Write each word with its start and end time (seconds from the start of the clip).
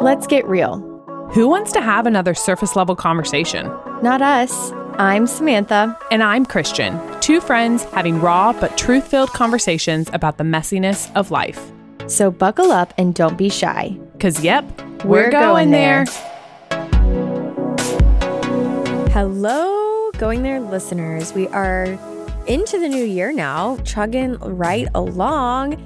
Let's 0.00 0.26
get 0.26 0.46
real. 0.46 0.78
Who 1.32 1.48
wants 1.48 1.72
to 1.72 1.80
have 1.80 2.06
another 2.06 2.34
surface 2.34 2.76
level 2.76 2.94
conversation? 2.94 3.66
Not 4.02 4.20
us. 4.22 4.72
I'm 4.98 5.26
Samantha. 5.26 5.98
And 6.10 6.22
I'm 6.22 6.44
Christian, 6.44 7.00
two 7.20 7.40
friends 7.40 7.84
having 7.84 8.20
raw 8.20 8.52
but 8.52 8.76
truth 8.76 9.06
filled 9.08 9.30
conversations 9.30 10.08
about 10.12 10.36
the 10.38 10.44
messiness 10.44 11.14
of 11.14 11.30
life. 11.30 11.72
So 12.06 12.30
buckle 12.30 12.70
up 12.70 12.92
and 12.98 13.14
don't 13.14 13.38
be 13.38 13.48
shy. 13.48 13.98
Because, 14.12 14.42
yep, 14.44 14.64
We're 15.04 15.24
we're, 15.26 15.30
going 15.30 15.70
going, 15.70 15.70
there. 15.70 16.04
there. 16.04 16.88
Hello, 19.10 20.10
Going 20.18 20.42
There 20.42 20.60
listeners. 20.60 21.32
We 21.32 21.48
are 21.48 21.86
into 22.46 22.78
the 22.78 22.88
new 22.88 23.04
year 23.04 23.32
now, 23.32 23.78
chugging 23.78 24.36
right 24.38 24.86
along. 24.94 25.80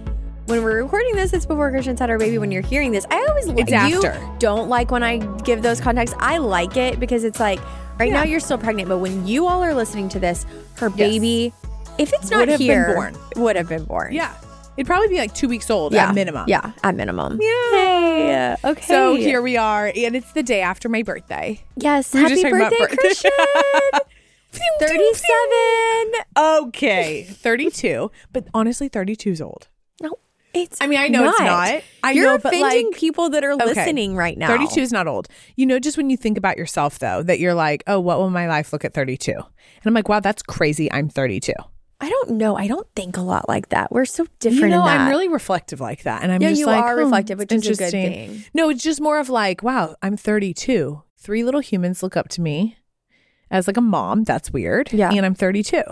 When 0.49 0.65
we're 0.65 0.83
recording 0.83 1.15
this, 1.15 1.35
it's 1.35 1.45
before 1.45 1.71
Christian's 1.71 2.01
had 2.01 2.09
our 2.09 2.17
baby. 2.19 2.39
When 2.39 2.51
you're 2.51 2.62
hearing 2.62 2.91
this, 2.91 3.05
I 3.11 3.23
always 3.29 3.48
you 3.48 3.75
after. 4.02 4.19
don't 4.38 4.71
like 4.71 4.91
when 4.91 5.02
I 5.02 5.19
give 5.43 5.61
those 5.61 5.79
contexts. 5.79 6.16
I 6.19 6.38
like 6.38 6.74
it 6.79 6.98
because 6.98 7.24
it's 7.24 7.38
like 7.38 7.61
right 7.98 8.11
now 8.11 8.23
you're 8.23 8.41
still 8.41 8.57
pregnant, 8.57 8.88
but 8.88 8.97
when 8.97 9.27
you 9.27 9.47
all 9.47 9.62
are 9.62 9.74
listening 9.74 10.09
to 10.09 10.19
this, 10.19 10.47
her 10.77 10.88
baby, 10.88 11.52
if 11.98 12.15
it's 12.15 12.30
not 12.30 12.41
Would 12.41 12.48
have 12.48 12.59
been 12.61 12.66
here, 12.66 12.95
born. 12.95 13.15
would 13.37 13.57
have 13.57 13.69
been 13.69 13.84
born. 13.84 14.15
Yeah. 14.15 14.34
It'd 14.79 14.87
probably 14.87 15.09
be 15.09 15.19
like 15.19 15.34
two 15.34 15.48
weeks 15.48 15.69
old 15.69 15.93
yeah, 15.93 16.09
at 16.09 16.15
minimum. 16.15 16.47
Yeah, 16.49 16.73
at 16.83 16.95
minimum. 16.95 17.38
Yeah. 17.43 17.49
Hey, 17.73 18.57
okay. 18.65 18.87
So 18.87 19.16
here 19.16 19.43
we 19.43 19.59
are, 19.59 19.93
and 19.95 20.16
it's 20.16 20.33
the 20.33 20.43
day 20.43 20.62
after 20.62 20.88
my 20.88 21.02
birthday. 21.02 21.62
yes, 21.77 22.15
We 22.15 22.23
were 22.23 22.29
happy 22.29 22.41
just 22.41 22.43
talking 22.45 22.57
about 22.60 22.71
birthday, 22.71 22.96
birthday. 22.96 23.09
Christian. 23.09 23.30
Thirty-seven. 24.80 26.12
Okay, 26.69 27.24
32. 27.29 28.10
But 28.33 28.46
honestly, 28.55 28.88
32 28.88 29.30
is 29.33 29.43
old. 29.43 29.69
It's. 30.55 30.79
I 30.80 30.87
mean, 30.87 30.98
I 30.98 31.09
know 31.09 31.29
it's 31.29 31.41
not. 31.41 31.83
I 32.02 32.12
You're 32.12 32.25
know, 32.27 32.38
but 32.38 32.55
offending 32.55 32.87
like, 32.88 32.97
people 32.97 33.30
that 33.30 33.45
are 33.45 33.52
okay, 33.52 33.65
listening 33.66 34.16
right 34.16 34.37
now. 34.37 34.49
32 34.49 34.80
is 34.80 34.93
not 34.93 35.07
old. 35.07 35.29
You 35.57 35.66
know, 35.66 35.79
just 35.79 35.96
when 35.96 36.10
you 36.10 36.16
think 36.16 36.38
about 36.38 36.57
yourself, 36.57 36.99
though, 36.99 37.23
that 37.23 37.38
you're 37.38 37.54
like, 37.54 37.82
oh, 37.87 38.01
what 38.01 38.18
will 38.18 38.30
my 38.30 38.49
life 38.49 38.73
look 38.73 38.85
at 38.85 38.95
32? 38.95 39.32
And 39.32 39.46
I'm 39.85 39.95
like, 39.95 40.09
wow, 40.09 40.21
that's 40.21 40.43
crazy. 40.43 40.91
I'm 40.91 41.09
32. 41.09 41.52
I 42.01 42.09
don't 42.09 42.30
know. 42.30 42.57
I 42.57 42.69
don't 42.69 42.87
think 42.95 43.16
a 43.16 43.21
lot 43.21 43.49
like 43.49 43.71
that. 43.71 43.91
We're 43.91 44.04
so 44.04 44.26
different. 44.38 44.63
You 44.63 44.79
know. 44.79 44.82
I'm 44.82 45.09
really 45.09 45.29
reflective 45.29 45.80
like 45.80 46.04
that. 46.04 46.23
And 46.23 46.30
I'm 46.30 46.41
Yeah, 46.41 46.51
just 46.51 46.60
you 46.60 46.66
like, 46.66 46.82
are 46.82 46.99
oh, 46.99 47.04
reflective, 47.04 47.38
which 47.38 47.52
is 47.52 47.66
a 47.66 47.71
good 47.71 47.95
interesting. 47.95 48.29
thing. 48.30 48.45
No, 48.54 48.71
it's 48.71 48.82
just 48.82 49.01
more 49.01 49.19
of 49.19 49.29
like, 49.29 49.63
wow, 49.63 49.96
I'm 50.02 50.16
32. 50.16 51.02
Three 51.16 51.43
little 51.43 51.60
humans 51.60 52.02
look 52.02 52.16
up 52.16 52.29
to 52.30 52.41
me 52.41 52.79
as 53.51 53.66
like 53.66 53.76
a 53.76 53.80
mom. 53.82 54.23
That's 54.24 54.52
weird. 54.52 54.93
Yeah. 54.93 55.10
And 55.10 55.26
I'm 55.26 55.35
32. 55.35 55.82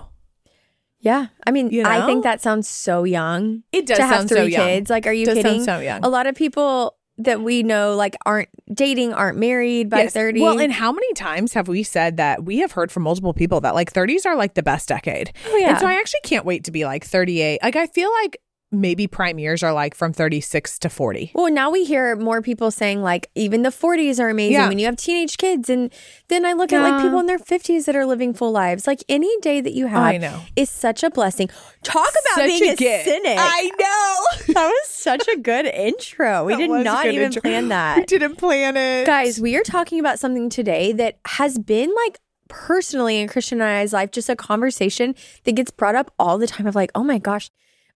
Yeah, 1.06 1.26
I 1.46 1.52
mean, 1.52 1.70
You 1.70 1.84
I 1.84 2.04
think 2.04 2.24
that 2.24 2.42
sounds 2.42 2.68
so 2.68 3.04
young. 3.04 3.62
It 3.70 3.86
does 3.86 3.98
to 3.98 4.04
have 4.06 4.28
three 4.28 4.50
so 4.50 4.56
kids. 4.64 4.90
Like, 4.90 5.06
are 5.06 5.12
you 5.12 5.24
kidding? 5.26 5.62
so 5.62 5.78
young. 5.78 6.04
A 6.04 6.08
lot 6.08 6.26
of 6.26 6.34
people 6.34 6.96
that 7.18 7.40
we 7.40 7.62
know 7.62 7.94
like 7.94 8.16
aren't 8.26 8.48
dating, 8.74 9.14
aren't 9.14 9.38
married 9.38 9.88
by 9.88 10.00
Yes. 10.02 10.12
thirty. 10.12 10.40
Well, 10.40 10.58
and 10.58 10.72
how 10.72 10.90
many 10.90 11.12
times 11.14 11.52
have 11.54 11.68
we 11.68 11.84
said 11.84 12.16
that 12.16 12.44
we 12.44 12.58
have 12.58 12.72
heard 12.72 12.90
from 12.90 13.04
multiple 13.04 13.32
people 13.32 13.60
that 13.60 13.74
like 13.74 13.92
30s 13.92 14.26
are 14.26 14.34
like 14.36 14.54
the 14.54 14.62
best 14.62 14.88
decade? 14.88 15.32
Oh, 15.46 15.56
yeah. 15.56 15.70
And 15.70 15.78
so 15.78 15.86
I 15.86 15.94
actually 15.94 16.20
can't 16.24 16.44
wait 16.44 16.64
to 16.64 16.72
be 16.72 16.84
like 16.84 17.04
38. 17.04 17.60
Like 17.62 17.76
I 17.76 17.86
feel 17.86 18.10
like 18.22 18.38
maybe 18.72 19.06
prime 19.06 19.38
years 19.38 19.62
are 19.62 19.72
like 19.72 19.94
from 19.94 20.12
36 20.12 20.80
to 20.80 20.88
40. 20.90 21.30
Well, 21.34 21.50
now 21.52 21.70
we 21.70 21.84
hear 21.84 22.16
more 22.16 22.42
people 22.42 22.70
saying 22.70 23.00
like 23.00 23.30
even 23.36 23.62
the 23.62 23.68
40s 23.70 24.18
are 24.18 24.28
amazing 24.28 24.54
Yeah. 24.54 24.68
when 24.68 24.78
you 24.80 24.86
have 24.86 24.96
teenage 24.96 25.38
kids. 25.38 25.70
And 25.70 25.92
then 26.28 26.44
I 26.44 26.52
look 26.52 26.72
at 26.72 26.82
like 26.82 27.00
people 27.02 27.20
in 27.20 27.26
their 27.26 27.38
50s 27.38 27.84
that 27.84 27.94
are 27.94 28.04
living 28.04 28.34
full 28.34 28.50
lives. 28.50 28.86
Like 28.86 29.04
any 29.08 29.34
day 29.40 29.60
that 29.60 29.72
you 29.72 29.86
have 29.86 30.02
I 30.02 30.16
know. 30.18 30.40
is 30.56 30.68
such 30.68 31.02
a 31.04 31.10
blessing. 31.10 31.48
Talk 31.84 32.08
about 32.10 32.34
Such 32.34 32.46
being 32.46 32.70
a 32.70 32.72
a, 32.72 33.04
cynic. 33.04 33.38
I 33.40 33.70
know. 33.78 34.54
that 34.54 34.66
was 34.68 34.88
such 34.88 35.26
a 35.28 35.36
good 35.38 35.66
intro. 35.66 36.44
We 36.44 36.54
That 36.54 36.58
did 36.58 36.70
not 36.84 37.06
even 37.06 37.22
intro. 37.26 37.42
plan 37.42 37.68
that. 37.76 37.96
We 37.98 38.04
didn't 38.04 38.36
plan 38.36 38.76
it. 38.76 39.06
Guys, 39.06 39.40
we 39.40 39.56
are 39.56 39.62
talking 39.62 40.00
about 40.00 40.18
something 40.18 40.50
today 40.50 40.92
that 40.92 41.18
has 41.26 41.56
been 41.58 41.94
like 42.04 42.18
personally 42.48 43.18
in 43.20 43.28
Christian 43.28 43.60
and 43.60 43.70
I's 43.70 43.92
life, 43.92 44.10
just 44.10 44.28
a 44.28 44.36
conversation 44.36 45.14
that 45.44 45.52
gets 45.52 45.70
brought 45.70 45.94
up 45.94 46.12
all 46.18 46.36
the 46.38 46.46
time 46.46 46.66
of 46.66 46.74
like, 46.74 46.90
oh 46.94 47.04
my 47.04 47.18
gosh, 47.18 47.50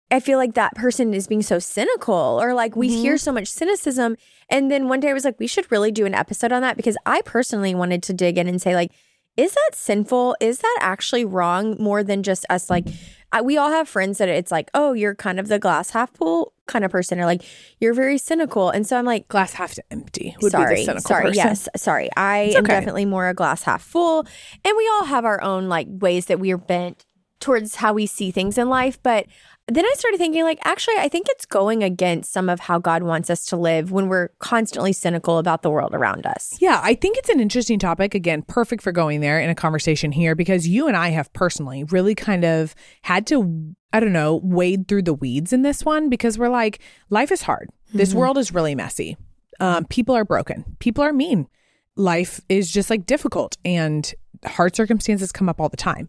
I 0.09 0.19
feel 0.19 0.37
like 0.37 0.53
that 0.53 0.75
person 0.75 1.13
is 1.13 1.27
being 1.27 1.41
so 1.41 1.59
cynical, 1.59 2.39
or 2.41 2.53
like 2.53 2.75
we 2.75 2.87
Mm-hmm. 2.89 3.01
hear 3.01 3.17
so 3.17 3.31
much 3.31 3.47
cynicism. 3.49 4.15
And 4.49 4.71
then 4.71 4.87
one 4.87 4.99
day 5.01 5.09
I 5.09 5.13
was 5.13 5.25
like, 5.25 5.39
we 5.39 5.47
should 5.47 5.69
really 5.71 5.91
do 5.91 6.05
an 6.05 6.13
episode 6.15 6.51
on 6.53 6.61
that 6.61 6.77
because 6.77 6.95
I 7.05 7.21
personally 7.23 7.75
wanted 7.75 8.01
to 8.03 8.13
dig 8.13 8.37
in 8.37 8.47
and 8.47 8.61
say, 8.61 8.73
like, 8.75 8.91
is 9.35 9.53
that 9.53 9.71
sinful? 9.73 10.35
Is 10.39 10.59
that 10.59 10.77
actually 10.81 11.25
wrong 11.25 11.75
more 11.79 12.01
than 12.03 12.23
just 12.23 12.45
us? 12.49 12.69
Like, 12.69 12.87
I, 13.31 13.41
we 13.41 13.57
all 13.57 13.69
have 13.69 13.89
friends 13.89 14.17
that 14.19 14.29
it's 14.29 14.51
like, 14.51 14.71
oh, 14.73 14.93
you're 14.93 15.13
kind 15.13 15.39
of 15.39 15.49
the 15.49 15.59
glass 15.59 15.89
half 15.91 16.09
full 16.15 16.53
kind 16.65 16.85
of 16.85 16.91
person, 16.91 17.19
or 17.19 17.25
like, 17.25 17.43
you're 17.79 17.93
very 17.93 18.17
cynical. 18.17 18.69
And 18.69 18.87
so 18.87 18.97
I'm 18.97 19.05
like, 19.05 19.27
Glass 19.27 19.53
half 19.53 19.73
to 19.75 19.83
empty 19.91 20.35
would 20.41 20.53
sorry, 20.53 20.75
be 20.75 20.81
the 20.81 20.85
cynical 20.85 21.01
sorry, 21.07 21.23
person. 21.25 21.35
yes, 21.35 21.69
sorry. 21.75 22.09
I 22.15 22.39
It's 22.43 22.55
am 22.55 22.63
definitely 22.63 23.05
more 23.05 23.27
a 23.27 23.33
glass 23.33 23.63
half 23.63 23.83
full, 23.83 24.25
and 24.63 24.77
we 24.77 24.89
all 24.93 25.03
have 25.05 25.25
our 25.25 25.41
own 25.43 25.67
like 25.67 25.87
ways 25.89 26.27
that 26.27 26.39
we 26.39 26.51
are 26.53 26.57
bent 26.57 27.05
towards 27.41 27.75
how 27.75 27.93
we 27.93 28.05
see 28.07 28.31
things 28.31 28.57
in 28.57 28.69
life. 28.69 28.97
But 29.03 29.27
then 29.69 29.85
I 29.85 29.93
started 29.95 30.17
thinking, 30.17 30.43
like, 30.43 30.59
actually, 30.63 30.95
I 30.97 31.09
think 31.09 31.27
it's 31.29 31.45
going 31.45 31.83
against 31.83 32.31
some 32.31 32.47
of 32.47 32.61
how 32.61 32.79
God 32.79 33.03
wants 33.03 33.29
us 33.29 33.45
to 33.47 33.57
live 33.57 33.91
when 33.91 34.07
we're 34.07 34.29
constantly 34.39 34.93
cynical 34.93 35.39
about 35.39 35.61
the 35.61 35.69
world 35.69 35.93
around 35.93 36.25
us. 36.25 36.55
Yeah, 36.59 36.79
I 36.81 36.95
think 36.95 37.17
it's 37.17 37.29
an 37.29 37.41
interesting 37.41 37.77
topic. 37.77 38.15
Again, 38.15 38.43
perfect 38.43 38.81
for 38.81 38.93
going 38.93 39.19
there 39.19 39.39
in 39.39 39.49
a 39.49 39.55
conversation 39.55 40.13
here 40.13 40.35
because 40.35 40.67
you 40.67 40.87
and 40.87 40.95
I 40.95 41.09
have 41.09 41.31
personally 41.33 41.83
really 41.85 42.15
kind 42.15 42.45
of 42.45 42.75
had 43.01 43.27
to, 43.27 43.75
I 43.91 43.99
don't 43.99 44.13
know, 44.13 44.39
wade 44.41 44.87
through 44.87 45.03
the 45.03 45.13
weeds 45.13 45.51
in 45.51 45.63
this 45.63 45.83
one 45.83 46.09
because 46.09 46.39
we're 46.39 46.49
like, 46.49 46.79
life 47.09 47.31
is 47.31 47.41
hard. 47.41 47.69
This 47.93 48.13
world 48.13 48.37
is 48.37 48.53
really 48.53 48.75
messy. 48.75 49.17
Um, 49.59 49.85
people 49.85 50.15
are 50.15 50.25
broken. 50.25 50.77
People 50.79 51.03
are 51.03 51.13
mean. 51.13 51.47
Life 51.95 52.41
is 52.47 52.71
just 52.71 52.89
like 52.89 53.05
difficult 53.05 53.57
and 53.65 54.13
hard 54.45 54.75
circumstances 54.75 55.31
come 55.31 55.49
up 55.49 55.59
all 55.59 55.69
the 55.69 55.77
time. 55.77 56.07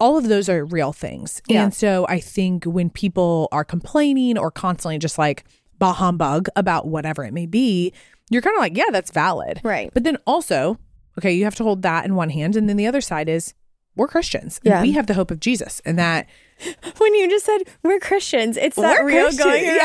All 0.00 0.16
of 0.16 0.28
those 0.28 0.48
are 0.48 0.64
real 0.64 0.92
things. 0.92 1.42
Yeah. 1.48 1.64
And 1.64 1.74
so 1.74 2.06
I 2.08 2.20
think 2.20 2.64
when 2.64 2.90
people 2.90 3.48
are 3.52 3.64
complaining 3.64 4.38
or 4.38 4.50
constantly 4.50 4.98
just 4.98 5.18
like 5.18 5.44
bah 5.78 5.92
humbug 5.92 6.48
about 6.56 6.86
whatever 6.86 7.24
it 7.24 7.32
may 7.32 7.46
be, 7.46 7.92
you're 8.30 8.42
kind 8.42 8.56
of 8.56 8.60
like, 8.60 8.76
yeah, 8.76 8.90
that's 8.90 9.10
valid. 9.10 9.60
Right. 9.64 9.90
But 9.92 10.04
then 10.04 10.18
also, 10.26 10.78
okay, 11.18 11.32
you 11.32 11.44
have 11.44 11.54
to 11.56 11.64
hold 11.64 11.82
that 11.82 12.04
in 12.04 12.14
one 12.14 12.30
hand. 12.30 12.56
And 12.56 12.68
then 12.68 12.76
the 12.76 12.86
other 12.86 13.00
side 13.00 13.28
is 13.28 13.54
we're 13.98 14.08
Christians. 14.08 14.60
Yeah. 14.62 14.80
we 14.82 14.92
have 14.92 15.06
the 15.06 15.14
hope 15.14 15.30
of 15.30 15.40
Jesus. 15.40 15.82
And 15.84 15.98
that 15.98 16.26
When 16.98 17.14
you 17.14 17.28
just 17.30 17.44
said 17.46 17.58
we're 17.84 18.00
Christians, 18.00 18.56
it's 18.56 18.74
that 18.76 18.98
We're 19.00 19.06
real 19.06 19.24
Christians, 19.26 19.44
going 19.44 19.64
around 19.64 19.76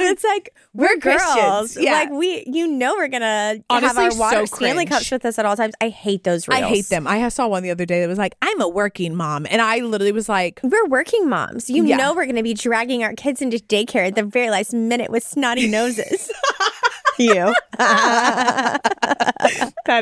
yeah. 0.00 0.10
It's 0.10 0.24
like 0.24 0.50
we're, 0.74 0.88
We're 0.94 1.00
Christians, 1.00 1.34
girls. 1.36 1.76
yeah. 1.78 1.92
Like 1.92 2.10
we, 2.10 2.44
you 2.46 2.66
know, 2.66 2.94
we're 2.96 3.08
gonna 3.08 3.24
have 3.24 3.62
Honestly, 3.70 4.04
our 4.04 4.14
water 4.16 4.46
so 4.46 4.56
Stanley 4.56 4.84
cups 4.84 5.10
with 5.10 5.24
us 5.24 5.38
at 5.38 5.46
all 5.46 5.56
times. 5.56 5.72
I 5.80 5.88
hate 5.88 6.24
those 6.24 6.46
reels. 6.46 6.60
I 6.62 6.66
hate 6.66 6.86
them. 6.90 7.06
I 7.06 7.26
saw 7.30 7.48
one 7.48 7.62
the 7.62 7.70
other 7.70 7.86
day 7.86 8.00
that 8.02 8.08
was 8.08 8.18
like, 8.18 8.34
I'm 8.42 8.60
a 8.60 8.68
working 8.68 9.14
mom. 9.14 9.46
And 9.48 9.62
I 9.62 9.78
literally 9.78 10.12
was 10.12 10.28
like, 10.28 10.60
We're 10.62 10.86
working 10.86 11.28
moms. 11.30 11.70
You 11.70 11.84
Yeah. 11.84 11.96
know 11.96 12.14
we're 12.14 12.26
going 12.26 12.36
to 12.36 12.42
be 12.42 12.54
dragging 12.54 13.02
our 13.04 13.14
kids 13.14 13.40
into 13.40 13.56
daycare 13.58 14.06
at 14.08 14.14
the 14.14 14.22
very 14.24 14.50
last 14.50 14.74
minute 14.74 15.10
with 15.10 15.24
snotty 15.24 15.66
noses. 15.66 16.30
you. 17.18 17.52
that 17.78 18.80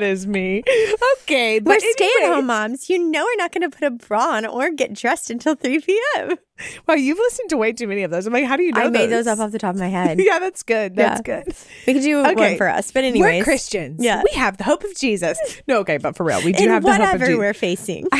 is 0.02 0.26
me. 0.26 0.62
Okay. 1.22 1.60
We're 1.60 1.78
stay 1.80 2.10
at 2.22 2.28
home 2.28 2.46
moms. 2.46 2.88
You 2.90 2.98
know 2.98 3.24
we're 3.24 3.36
not 3.36 3.52
going 3.52 3.68
to 3.70 3.76
put 3.76 3.86
a 3.86 3.90
bra 3.90 4.34
on 4.36 4.46
or 4.46 4.70
get 4.70 4.92
dressed 4.92 5.30
until 5.30 5.54
3 5.54 5.80
p.m. 5.80 6.36
Wow, 6.88 6.94
you've 6.94 7.18
listened 7.18 7.50
to 7.50 7.56
way 7.58 7.72
too 7.72 7.86
many 7.86 8.02
of 8.02 8.10
those. 8.10 8.26
I'm 8.26 8.32
like, 8.32 8.46
how 8.46 8.56
do 8.56 8.62
you 8.62 8.72
know 8.72 8.80
I 8.82 8.88
made 8.88 9.10
those 9.10 9.26
those 9.26 9.38
up 9.38 9.44
off 9.44 9.52
the 9.52 9.58
top 9.58 9.74
of 9.74 9.80
my 9.80 9.88
head. 9.88 10.18
yeah, 10.20 10.38
that's 10.38 10.62
good. 10.62 10.96
That's 10.96 11.20
Yeah. 11.26 11.42
good. 11.44 11.54
We 11.86 11.92
could 11.94 12.02
do 12.02 12.20
Okay. 12.24 12.34
one 12.34 12.56
for 12.56 12.68
us. 12.68 12.90
But 12.92 13.04
anyways. 13.04 13.40
We're 13.40 13.44
Christians. 13.44 14.02
Yeah. 14.02 14.22
We 14.24 14.38
have 14.38 14.56
the 14.56 14.64
hope 14.64 14.84
of 14.84 14.94
Jesus. 14.96 15.38
No, 15.68 15.80
okay, 15.80 15.98
but 15.98 16.16
for 16.16 16.24
real, 16.24 16.42
we 16.42 16.52
do 16.52 16.64
in 16.64 16.70
have 16.70 16.82
the 16.82 16.92
hope 16.92 17.00
of 17.14 17.20
whatever 17.20 17.38
we're 17.38 17.54
facing. 17.54 18.06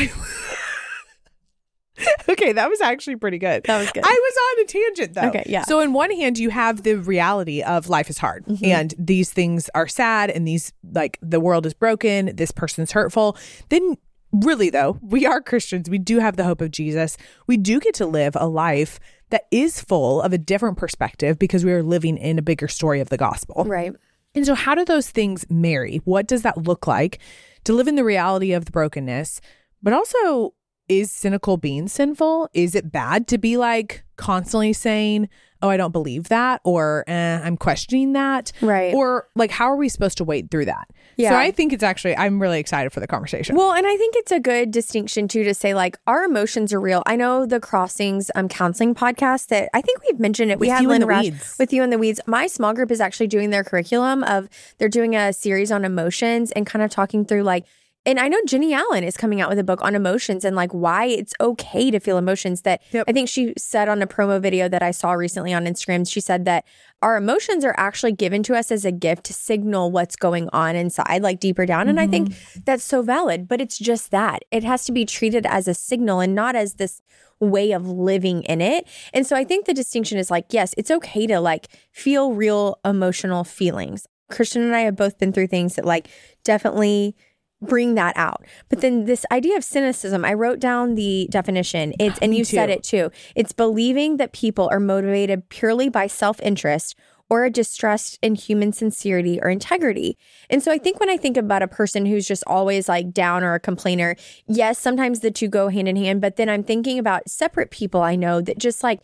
Okay, 2.29 2.51
that 2.51 2.69
was 2.69 2.81
actually 2.81 3.15
pretty 3.15 3.37
good. 3.37 3.63
That 3.63 3.79
was 3.79 3.89
good. 3.91 4.03
I 4.05 4.09
was 4.09 4.37
on 4.59 4.63
a 4.63 4.67
tangent 4.67 5.13
though. 5.13 5.27
Okay, 5.29 5.43
yeah. 5.47 5.63
So 5.63 5.79
in 5.79 5.93
one 5.93 6.11
hand, 6.11 6.37
you 6.37 6.49
have 6.49 6.83
the 6.83 6.95
reality 6.95 7.61
of 7.61 7.89
life 7.89 8.09
is 8.09 8.17
hard 8.17 8.45
Mm-hmm. 8.45 8.65
and 8.65 8.93
these 8.99 9.31
things 9.31 9.69
are 9.73 9.87
sad 9.87 10.29
and 10.29 10.47
these 10.47 10.73
like 10.93 11.17
the 11.21 11.39
world 11.39 11.65
is 11.65 11.73
broken, 11.73 12.35
this 12.35 12.51
person's 12.51 12.91
hurtful. 12.91 13.37
Then 13.69 13.95
really 14.31 14.69
though, 14.69 14.97
we 15.01 15.25
are 15.25 15.41
Christians. 15.41 15.89
We 15.89 15.97
do 15.97 16.19
have 16.19 16.35
the 16.35 16.43
hope 16.43 16.61
of 16.61 16.69
Jesus. 16.71 17.17
We 17.47 17.57
do 17.57 17.79
get 17.79 17.93
to 17.95 18.05
live 18.05 18.35
a 18.35 18.47
life 18.47 18.99
that 19.29 19.43
is 19.51 19.81
full 19.81 20.21
of 20.21 20.33
a 20.33 20.37
different 20.37 20.77
perspective 20.77 21.39
because 21.39 21.63
we 21.65 21.71
are 21.71 21.81
living 21.83 22.17
in 22.17 22.37
a 22.37 22.41
bigger 22.41 22.67
story 22.67 22.99
of 22.99 23.09
the 23.09 23.17
gospel. 23.17 23.63
right. 23.65 23.93
And 24.35 24.45
so, 24.45 24.53
how 24.53 24.75
do 24.75 24.85
those 24.85 25.09
things 25.09 25.45
marry? 25.49 26.01
What 26.03 26.27
does 26.27 26.43
that 26.43 26.57
look 26.57 26.85
like 26.85 27.17
to 27.63 27.73
live 27.73 27.87
in 27.87 27.95
the 27.95 28.03
reality 28.03 28.51
of 28.51 28.65
the 28.65 28.71
brokenness, 28.71 29.41
but 29.81 29.93
also 29.93 30.53
is 30.89 31.11
cynical 31.11 31.57
being 31.57 31.87
sinful? 31.87 32.49
Is 32.53 32.75
it 32.75 32.91
bad 32.91 33.27
to 33.27 33.37
be 33.37 33.57
like 33.57 34.03
constantly 34.15 34.73
saying, 34.73 35.29
oh, 35.61 35.69
I 35.69 35.77
don't 35.77 35.91
believe 35.91 36.29
that, 36.29 36.61
or 36.63 37.03
eh, 37.07 37.39
I'm 37.43 37.57
questioning 37.57 38.13
that? 38.13 38.51
Right. 38.61 38.93
Or 38.93 39.27
like, 39.35 39.49
how 39.49 39.65
are 39.71 39.75
we 39.75 39.89
supposed 39.89 40.17
to 40.19 40.23
wade 40.23 40.51
through 40.51 40.65
that? 40.65 40.87
Yeah. 41.15 41.31
So 41.31 41.35
I 41.35 41.49
think 41.49 41.73
it's 41.73 41.81
actually, 41.81 42.15
I'm 42.15 42.39
really 42.39 42.59
excited 42.59 42.93
for 42.93 42.99
the 42.99 43.07
conversation. 43.07 43.55
Well, 43.55 43.73
and 43.73 43.87
I 43.87 43.97
think 43.97 44.15
it's 44.17 44.31
a 44.31 44.39
good 44.39 44.69
distinction 44.69 45.27
too 45.27 45.43
to 45.43 45.55
say 45.55 45.73
like 45.73 45.97
our 46.05 46.23
emotions 46.23 46.71
are 46.73 46.79
real. 46.79 47.01
I 47.07 47.15
know 47.15 47.45
the 47.47 47.59
Crossings 47.59 48.29
um 48.35 48.47
counseling 48.47 48.93
podcast 48.93 49.47
that 49.47 49.69
I 49.73 49.81
think 49.81 49.99
we've 50.03 50.19
mentioned 50.19 50.51
it. 50.51 50.59
we 50.59 50.67
With 50.67 50.73
had 50.75 50.83
You 50.83 50.89
in 50.89 50.91
Lynn 50.91 51.01
the 51.01 51.07
Rash 51.07 51.23
Weeds. 51.23 51.55
with 51.57 51.73
you 51.73 51.81
in 51.81 51.89
the 51.89 51.97
weeds. 51.97 52.19
My 52.27 52.45
small 52.45 52.73
group 52.75 52.91
is 52.91 53.01
actually 53.01 53.27
doing 53.27 53.49
their 53.49 53.63
curriculum 53.63 54.23
of 54.23 54.47
they're 54.77 54.89
doing 54.89 55.15
a 55.15 55.33
series 55.33 55.71
on 55.71 55.83
emotions 55.85 56.51
and 56.51 56.67
kind 56.67 56.83
of 56.83 56.91
talking 56.91 57.25
through 57.25 57.43
like 57.43 57.65
and 58.07 58.21
I 58.21 58.29
know 58.29 58.39
Jennie 58.47 58.73
Allen 58.73 59.03
is 59.03 59.17
coming 59.17 59.41
out 59.41 59.49
with 59.49 59.59
a 59.59 59.65
book 59.65 59.81
on 59.81 59.93
emotions 59.93 60.45
and 60.45 60.55
like 60.55 60.71
why 60.71 61.05
it's 61.05 61.33
okay 61.41 61.91
to 61.91 61.99
feel 61.99 62.17
emotions 62.17 62.61
that 62.61 62.81
Yep. 62.91 63.05
I 63.07 63.11
think 63.11 63.27
she 63.27 63.53
said 63.57 63.89
on 63.89 64.01
a 64.01 64.07
promo 64.07 64.41
video 64.41 64.69
that 64.69 64.81
I 64.81 64.91
saw 64.91 65.11
recently 65.11 65.53
on 65.53 65.65
Instagram. 65.65 66.09
She 66.09 66.21
said 66.21 66.45
that 66.45 66.63
our 67.01 67.17
emotions 67.17 67.65
are 67.65 67.75
actually 67.77 68.13
given 68.13 68.43
to 68.43 68.55
us 68.55 68.71
as 68.71 68.85
a 68.85 68.91
gift 68.91 69.25
to 69.25 69.33
signal 69.33 69.91
what's 69.91 70.15
going 70.15 70.49
on 70.53 70.75
inside, 70.75 71.21
like 71.21 71.41
deeper 71.41 71.65
down. 71.65 71.89
And 71.89 71.99
I 71.99 72.07
mm-hmm. 72.07 72.25
think 72.31 72.65
that's 72.65 72.83
so 72.83 73.01
valid, 73.01 73.47
but 73.47 73.59
it's 73.59 73.77
just 73.77 74.11
that 74.11 74.43
it 74.51 74.63
has 74.63 74.85
to 74.85 74.93
be 74.93 75.05
treated 75.05 75.45
as 75.45 75.67
a 75.67 75.73
signal 75.73 76.21
and 76.21 76.33
not 76.33 76.55
as 76.55 76.75
this 76.75 77.01
way 77.41 77.73
of 77.73 77.87
living 77.87 78.43
in 78.43 78.61
it. 78.61 78.87
And 79.13 79.27
so 79.27 79.35
I 79.35 79.43
think 79.43 79.65
the 79.65 79.73
distinction 79.73 80.17
is 80.17 80.31
like, 80.31 80.45
yes, 80.51 80.73
it's 80.77 80.89
okay 80.89 81.27
to 81.27 81.39
like 81.41 81.67
feel 81.91 82.33
real 82.33 82.79
emotional 82.85 83.43
feelings. 83.43 84.07
Christian 84.31 84.61
and 84.61 84.75
I 84.75 84.81
have 84.81 84.95
both 84.95 85.17
been 85.19 85.33
through 85.33 85.47
things 85.47 85.75
that 85.75 85.85
like 85.85 86.07
definitely 86.43 87.15
bring 87.61 87.95
that 87.95 88.15
out. 88.15 88.45
But 88.69 88.81
then 88.81 89.05
this 89.05 89.25
idea 89.31 89.57
of 89.57 89.63
cynicism, 89.63 90.23
I 90.23 90.33
wrote 90.33 90.59
down 90.59 90.95
the 90.95 91.27
definition. 91.31 91.93
It's 91.99 92.19
and 92.19 92.35
you 92.35 92.45
said 92.45 92.69
it 92.69 92.83
too. 92.83 93.11
It's 93.35 93.51
believing 93.51 94.17
that 94.17 94.33
people 94.33 94.69
are 94.71 94.79
motivated 94.79 95.49
purely 95.49 95.89
by 95.89 96.07
self-interest 96.07 96.95
or 97.29 97.43
a 97.43 97.49
distrust 97.49 98.17
in 98.21 98.35
human 98.35 98.71
sincerity 98.71 99.39
or 99.41 99.49
integrity. 99.49 100.17
And 100.49 100.63
so 100.63 100.71
I 100.71 100.77
think 100.77 100.99
when 100.99 101.09
I 101.09 101.17
think 101.17 101.35
about 101.35 101.61
a 101.61 101.67
person 101.67 102.05
who's 102.05 102.27
just 102.27 102.43
always 102.47 102.87
like 102.87 103.11
down 103.11 103.43
or 103.43 103.53
a 103.53 103.59
complainer, 103.59 104.15
yes, 104.47 104.79
sometimes 104.79 105.19
the 105.19 105.31
two 105.31 105.49
go 105.49 105.67
hand 105.67 105.89
in 105.89 105.97
hand, 105.97 106.21
but 106.21 106.37
then 106.37 106.47
I'm 106.47 106.63
thinking 106.63 106.99
about 106.99 107.29
separate 107.29 107.71
people 107.71 108.01
I 108.01 108.15
know 108.15 108.39
that 108.41 108.57
just 108.57 108.81
like 108.83 109.01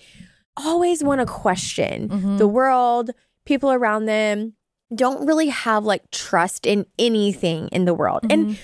always 0.55 1.03
want 1.03 1.19
to 1.19 1.25
question 1.25 2.07
mm-hmm. 2.07 2.37
the 2.37 2.47
world, 2.47 3.11
people 3.45 3.71
around 3.71 4.05
them, 4.05 4.53
don't 4.95 5.25
really 5.25 5.49
have 5.49 5.83
like 5.83 6.09
trust 6.11 6.65
in 6.65 6.85
anything 6.97 7.67
in 7.69 7.85
the 7.85 7.93
world. 7.93 8.21
And 8.29 8.47
mm-hmm. 8.47 8.61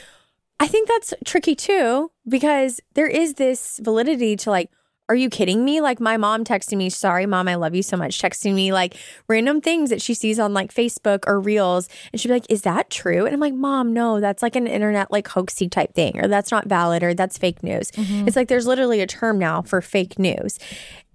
I 0.59 0.67
think 0.67 0.87
that's 0.87 1.13
tricky 1.25 1.55
too, 1.55 2.11
because 2.27 2.81
there 2.93 3.07
is 3.07 3.35
this 3.35 3.79
validity 3.83 4.35
to 4.37 4.49
like, 4.49 4.69
are 5.07 5.15
you 5.15 5.27
kidding 5.27 5.65
me? 5.65 5.81
Like 5.81 5.99
my 5.99 6.17
mom 6.17 6.43
texting 6.43 6.77
me, 6.77 6.91
sorry, 6.91 7.25
mom, 7.25 7.47
I 7.47 7.55
love 7.55 7.73
you 7.73 7.81
so 7.81 7.97
much, 7.97 8.21
texting 8.21 8.53
me 8.53 8.71
like 8.71 8.95
random 9.27 9.59
things 9.59 9.89
that 9.89 10.03
she 10.03 10.13
sees 10.13 10.37
on 10.37 10.53
like 10.53 10.71
Facebook 10.71 11.23
or 11.25 11.39
Reels. 11.39 11.89
And 12.11 12.21
she'd 12.21 12.27
be 12.27 12.35
like, 12.35 12.45
is 12.47 12.61
that 12.61 12.91
true? 12.91 13.25
And 13.25 13.33
I'm 13.33 13.39
like, 13.39 13.55
mom, 13.55 13.91
no, 13.91 14.19
that's 14.19 14.43
like 14.43 14.55
an 14.55 14.67
internet 14.67 15.11
like 15.11 15.27
hoaxy 15.27 15.71
type 15.71 15.95
thing, 15.95 16.19
or 16.19 16.27
that's 16.27 16.51
not 16.51 16.67
valid, 16.67 17.01
or 17.01 17.15
that's 17.15 17.39
fake 17.39 17.63
news. 17.63 17.89
Mm-hmm. 17.91 18.27
It's 18.27 18.35
like 18.35 18.49
there's 18.49 18.67
literally 18.67 19.01
a 19.01 19.07
term 19.07 19.39
now 19.39 19.63
for 19.63 19.81
fake 19.81 20.19
news. 20.19 20.59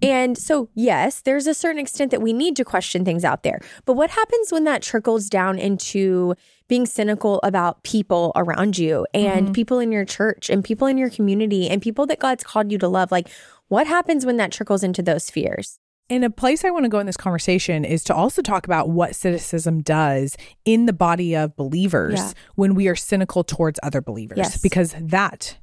And 0.01 0.37
so, 0.37 0.69
yes, 0.75 1.21
there's 1.21 1.47
a 1.47 1.53
certain 1.53 1.79
extent 1.79 2.11
that 2.11 2.21
we 2.21 2.33
need 2.33 2.55
to 2.57 2.65
question 2.65 3.05
things 3.05 3.23
out 3.23 3.43
there. 3.43 3.59
But 3.85 3.93
what 3.93 4.09
happens 4.09 4.51
when 4.51 4.65
that 4.65 4.81
trickles 4.81 5.29
down 5.29 5.57
into 5.57 6.35
being 6.67 6.85
cynical 6.85 7.39
about 7.43 7.83
people 7.83 8.31
around 8.35 8.77
you 8.77 9.07
and 9.13 9.45
mm-hmm. 9.45 9.53
people 9.53 9.79
in 9.79 9.91
your 9.91 10.05
church 10.05 10.49
and 10.49 10.63
people 10.63 10.87
in 10.87 10.97
your 10.97 11.09
community 11.09 11.69
and 11.69 11.81
people 11.81 12.05
that 12.07 12.19
God's 12.19 12.43
called 12.43 12.71
you 12.71 12.77
to 12.79 12.87
love? 12.87 13.11
Like, 13.11 13.29
what 13.67 13.87
happens 13.87 14.25
when 14.25 14.37
that 14.37 14.51
trickles 14.51 14.83
into 14.83 15.01
those 15.01 15.29
fears? 15.29 15.79
And 16.07 16.23
a 16.23 16.29
place 16.29 16.63
I 16.63 16.69
want 16.69 16.85
to 16.85 16.89
go 16.89 16.99
in 16.99 17.07
this 17.07 17.17
conversation 17.17 17.83
is 17.83 18.03
to 18.03 18.13
also 18.13 18.43
talk 18.43 18.65
about 18.65 18.89
what 18.89 19.15
cynicism 19.15 19.81
does 19.81 20.37
in 20.63 20.85
the 20.85 20.93
body 20.93 21.35
of 21.35 21.55
believers 21.55 22.19
Yeah. 22.19 22.31
when 22.53 22.75
we 22.75 22.87
are 22.87 22.95
cynical 22.95 23.43
towards 23.43 23.79
other 23.81 24.01
believers. 24.01 24.37
Yes. 24.37 24.61
Because 24.61 24.93
that 24.99 25.57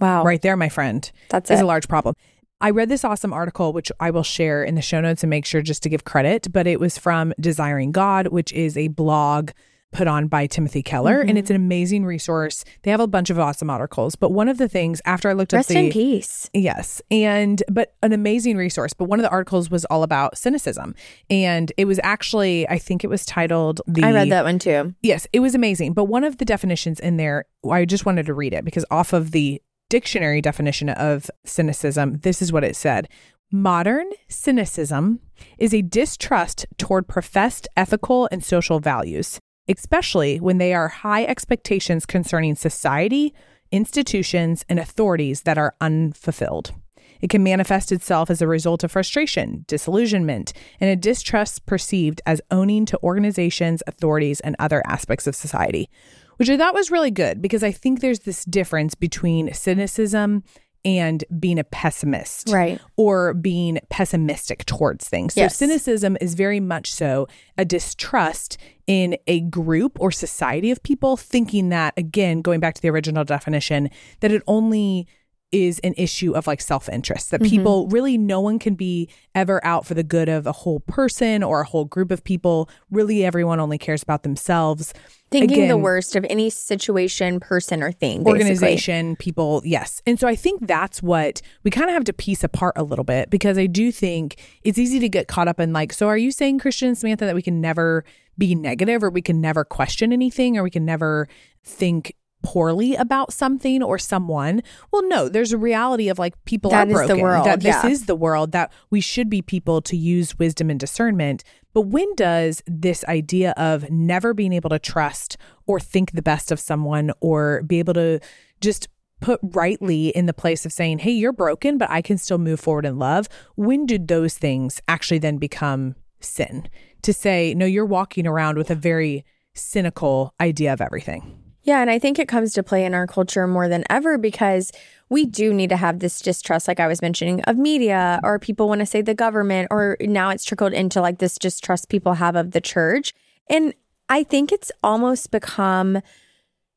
Wow. 0.00 0.24
right 0.24 0.40
there, 0.40 0.56
my 0.56 0.70
friend, 0.70 1.10
That's 1.28 1.50
is 1.50 1.60
it. 1.60 1.62
a 1.62 1.66
large 1.66 1.88
problem. 1.88 2.14
I 2.62 2.70
read 2.70 2.88
this 2.88 3.04
awesome 3.04 3.32
article, 3.32 3.72
which 3.72 3.90
I 3.98 4.10
will 4.12 4.22
share 4.22 4.62
in 4.62 4.76
the 4.76 4.82
show 4.82 5.00
notes 5.00 5.22
and 5.24 5.30
make 5.30 5.44
sure 5.44 5.60
just 5.62 5.82
to 5.82 5.88
give 5.88 6.04
credit, 6.04 6.52
but 6.52 6.66
it 6.68 6.78
was 6.78 6.96
from 6.96 7.34
Desiring 7.40 7.90
God, 7.90 8.28
which 8.28 8.52
is 8.52 8.76
a 8.76 8.86
blog 8.88 9.50
put 9.90 10.06
on 10.06 10.26
by 10.28 10.46
Timothy 10.46 10.82
Keller, 10.82 11.18
Mm-hmm. 11.20 11.28
and 11.28 11.38
it's 11.38 11.50
an 11.50 11.56
amazing 11.56 12.06
resource. 12.06 12.64
They 12.82 12.90
have 12.90 13.00
a 13.00 13.06
bunch 13.06 13.28
of 13.28 13.38
awesome 13.38 13.68
articles, 13.68 14.14
but 14.16 14.30
one 14.32 14.48
of 14.48 14.56
the 14.56 14.68
things 14.68 15.02
after 15.04 15.28
I 15.28 15.34
looked 15.34 15.52
Rest 15.52 15.70
up 15.70 15.74
the 15.74 15.86
in 15.86 15.92
peace. 15.92 16.48
Yes. 16.54 17.02
And, 17.10 17.62
but 17.70 17.94
an 18.02 18.12
amazing 18.14 18.56
resource. 18.56 18.94
But 18.94 19.04
one 19.06 19.18
of 19.18 19.24
the 19.24 19.30
articles 19.30 19.70
was 19.70 19.84
all 19.86 20.02
about 20.02 20.38
cynicism. 20.38 20.94
And 21.28 21.72
it 21.76 21.84
was 21.84 22.00
actually, 22.02 22.66
I 22.70 22.78
think 22.78 23.04
it 23.04 23.08
was 23.08 23.26
titled 23.26 23.82
The. 23.86 24.02
I 24.04 24.12
read 24.12 24.30
that 24.30 24.44
one 24.44 24.58
too. 24.58 24.94
Yes, 25.02 25.26
it 25.34 25.40
was 25.40 25.54
amazing. 25.54 25.92
But 25.92 26.04
one 26.04 26.24
of 26.24 26.38
the 26.38 26.46
definitions 26.46 26.98
in 26.98 27.18
there, 27.18 27.44
I 27.70 27.84
just 27.84 28.06
wanted 28.06 28.24
to 28.26 28.34
read 28.34 28.54
it 28.54 28.64
because 28.64 28.86
off 28.90 29.12
of 29.12 29.32
the 29.32 29.60
dictionary 29.92 30.40
definition 30.40 30.88
of 30.88 31.30
cynicism, 31.44 32.14
this 32.22 32.40
is 32.40 32.50
what 32.50 32.64
it 32.64 32.74
said. 32.74 33.10
Modern 33.52 34.08
cynicism 34.26 35.20
is 35.58 35.74
a 35.74 35.82
distrust 35.82 36.64
toward 36.78 37.06
professed 37.06 37.68
ethical 37.76 38.26
and 38.32 38.42
social 38.42 38.80
values, 38.80 39.38
especially 39.68 40.40
when 40.40 40.56
they 40.56 40.72
are 40.72 40.88
high 40.88 41.26
expectations 41.26 42.06
concerning 42.06 42.54
society, 42.54 43.34
institutions, 43.70 44.64
and 44.66 44.78
authorities 44.78 45.42
that 45.42 45.58
are 45.58 45.74
unfulfilled. 45.78 46.72
It 47.20 47.28
can 47.28 47.42
manifest 47.42 47.92
itself 47.92 48.30
as 48.30 48.40
a 48.40 48.48
result 48.48 48.82
of 48.82 48.92
frustration, 48.92 49.66
disillusionment, 49.68 50.54
and 50.80 50.88
a 50.88 50.96
distrust 50.96 51.66
perceived 51.66 52.22
as 52.24 52.40
owning 52.50 52.86
to 52.86 52.98
organizations, 53.02 53.82
authorities, 53.86 54.40
and 54.40 54.56
other 54.58 54.82
aspects 54.86 55.26
of 55.26 55.36
society, 55.36 55.90
which 56.36 56.48
I 56.50 56.56
thought 56.56 56.74
was 56.74 56.90
really 56.90 57.10
good 57.10 57.40
because 57.42 57.62
I 57.62 57.72
think 57.72 58.00
there's 58.00 58.20
this 58.20 58.44
difference 58.44 58.94
between 58.94 59.52
cynicism 59.54 60.42
and 60.84 61.22
being 61.38 61.60
a 61.60 61.64
pessimist 61.64 62.48
Right. 62.48 62.80
or 62.96 63.34
being 63.34 63.78
pessimistic 63.88 64.64
towards 64.64 65.08
things. 65.08 65.34
So 65.34 65.42
Yes. 65.42 65.56
cynicism 65.56 66.16
is 66.20 66.34
very 66.34 66.58
much 66.58 66.92
so 66.92 67.28
a 67.56 67.64
distrust 67.64 68.58
in 68.88 69.16
a 69.28 69.40
group 69.42 69.96
or 70.00 70.10
society 70.10 70.72
of 70.72 70.82
people 70.82 71.16
thinking 71.16 71.68
that 71.68 71.94
again 71.96 72.40
going 72.42 72.58
back 72.58 72.74
to 72.74 72.82
the 72.82 72.88
original 72.90 73.22
definition 73.22 73.90
that 74.20 74.32
it 74.32 74.42
only 74.48 75.06
is 75.52 75.78
an 75.80 75.94
issue 75.96 76.32
of 76.32 76.46
like 76.46 76.60
self-interest 76.60 77.30
that 77.30 77.40
mm-hmm. 77.40 77.50
people 77.50 77.86
really 77.88 78.18
no 78.18 78.40
one 78.40 78.58
can 78.58 78.74
be 78.74 79.08
ever 79.34 79.64
out 79.64 79.86
for 79.86 79.94
the 79.94 80.02
good 80.02 80.28
of 80.28 80.46
a 80.46 80.52
whole 80.52 80.80
person 80.80 81.42
or 81.42 81.60
a 81.60 81.64
whole 81.64 81.84
group 81.84 82.10
of 82.10 82.24
people 82.24 82.68
really 82.90 83.24
everyone 83.24 83.60
only 83.60 83.78
cares 83.78 84.02
about 84.02 84.22
themselves 84.22 84.92
Thinking 85.32 85.68
the 85.68 85.78
worst 85.78 86.14
of 86.14 86.26
any 86.28 86.50
situation, 86.50 87.40
person, 87.40 87.82
or 87.82 87.90
thing. 87.90 88.22
basically. 88.22 88.32
organization, 88.32 89.16
people, 89.16 89.62
yes. 89.64 90.02
And 90.06 90.20
so 90.20 90.28
I 90.28 90.36
think 90.36 90.66
that's 90.66 91.02
what 91.02 91.40
we 91.62 91.70
kind 91.70 91.88
of 91.88 91.94
have 91.94 92.04
to 92.04 92.12
piece 92.12 92.44
apart 92.44 92.74
a 92.76 92.82
little 92.82 93.04
bit 93.04 93.30
because 93.30 93.56
I 93.56 93.66
do 93.66 93.90
think 93.90 94.36
it's 94.62 94.78
easy 94.78 95.00
to 95.00 95.08
get 95.08 95.28
caught 95.28 95.48
up 95.48 95.58
in 95.58 95.72
like, 95.72 95.92
so 95.92 96.08
are 96.08 96.18
you 96.18 96.30
saying, 96.30 96.58
Christian 96.58 96.88
and 96.88 96.98
Samantha, 96.98 97.24
that 97.24 97.34
we 97.34 97.42
can 97.42 97.60
never 97.60 98.04
be 98.36 98.54
negative 98.54 99.02
or 99.02 99.10
we 99.10 99.22
can 99.22 99.40
never 99.40 99.64
question 99.64 100.12
anything 100.12 100.58
or 100.58 100.62
we 100.62 100.70
can 100.70 100.84
never 100.84 101.28
think 101.64 102.14
poorly 102.42 102.94
about 102.94 103.32
something 103.32 103.82
or 103.82 103.98
someone? 103.98 104.62
Well, 104.92 105.06
no, 105.08 105.28
there's 105.28 105.52
a 105.52 105.58
reality 105.58 106.08
of 106.08 106.18
like 106.18 106.42
people 106.44 106.70
That 106.70 106.90
are 106.90 107.02
is 107.02 107.08
the 107.08 107.16
world, 107.16 107.46
that 107.46 107.60
this 107.60 107.82
yeah. 107.82 107.90
is 107.90 108.06
the 108.06 108.16
world, 108.16 108.52
that 108.52 108.72
we 108.90 109.00
should 109.00 109.30
be 109.30 109.42
people 109.42 109.80
to 109.82 109.96
use 109.96 110.38
wisdom 110.38 110.70
and 110.70 110.78
discernment. 110.78 111.44
But 111.74 111.82
when 111.82 112.14
does 112.16 112.62
this 112.66 113.04
idea 113.04 113.52
of 113.56 113.90
never 113.90 114.34
being 114.34 114.52
able 114.52 114.70
to 114.70 114.78
trust 114.78 115.36
or 115.66 115.80
think 115.80 116.12
the 116.12 116.22
best 116.22 116.52
of 116.52 116.60
someone 116.60 117.12
or 117.20 117.62
be 117.62 117.78
able 117.78 117.94
to 117.94 118.20
just 118.60 118.88
put 119.20 119.40
rightly 119.42 120.08
in 120.08 120.26
the 120.26 120.34
place 120.34 120.66
of 120.66 120.72
saying, 120.72 120.98
hey, 120.98 121.12
you're 121.12 121.32
broken, 121.32 121.78
but 121.78 121.90
I 121.90 122.02
can 122.02 122.18
still 122.18 122.38
move 122.38 122.60
forward 122.60 122.84
in 122.84 122.98
love? 122.98 123.28
When 123.54 123.86
did 123.86 124.08
those 124.08 124.36
things 124.36 124.82
actually 124.88 125.18
then 125.18 125.38
become 125.38 125.94
sin? 126.20 126.68
To 127.02 127.12
say, 127.12 127.54
no, 127.54 127.64
you're 127.64 127.86
walking 127.86 128.26
around 128.26 128.58
with 128.58 128.70
a 128.70 128.74
very 128.74 129.24
cynical 129.54 130.34
idea 130.40 130.72
of 130.72 130.80
everything. 130.80 131.41
Yeah, 131.64 131.80
and 131.80 131.90
I 131.90 131.98
think 131.98 132.18
it 132.18 132.26
comes 132.26 132.52
to 132.54 132.62
play 132.62 132.84
in 132.84 132.92
our 132.92 133.06
culture 133.06 133.46
more 133.46 133.68
than 133.68 133.84
ever 133.88 134.18
because 134.18 134.72
we 135.08 135.26
do 135.26 135.54
need 135.54 135.70
to 135.70 135.76
have 135.76 136.00
this 136.00 136.20
distrust, 136.20 136.66
like 136.66 136.80
I 136.80 136.88
was 136.88 137.02
mentioning, 137.02 137.40
of 137.42 137.56
media, 137.56 138.18
or 138.24 138.38
people 138.38 138.68
want 138.68 138.80
to 138.80 138.86
say 138.86 139.02
the 139.02 139.14
government, 139.14 139.68
or 139.70 139.96
now 140.00 140.30
it's 140.30 140.44
trickled 140.44 140.72
into 140.72 141.00
like 141.00 141.18
this 141.18 141.38
distrust 141.38 141.88
people 141.88 142.14
have 142.14 142.34
of 142.34 142.50
the 142.50 142.60
church. 142.60 143.12
And 143.48 143.74
I 144.08 144.24
think 144.24 144.50
it's 144.50 144.72
almost 144.82 145.30
become 145.30 146.00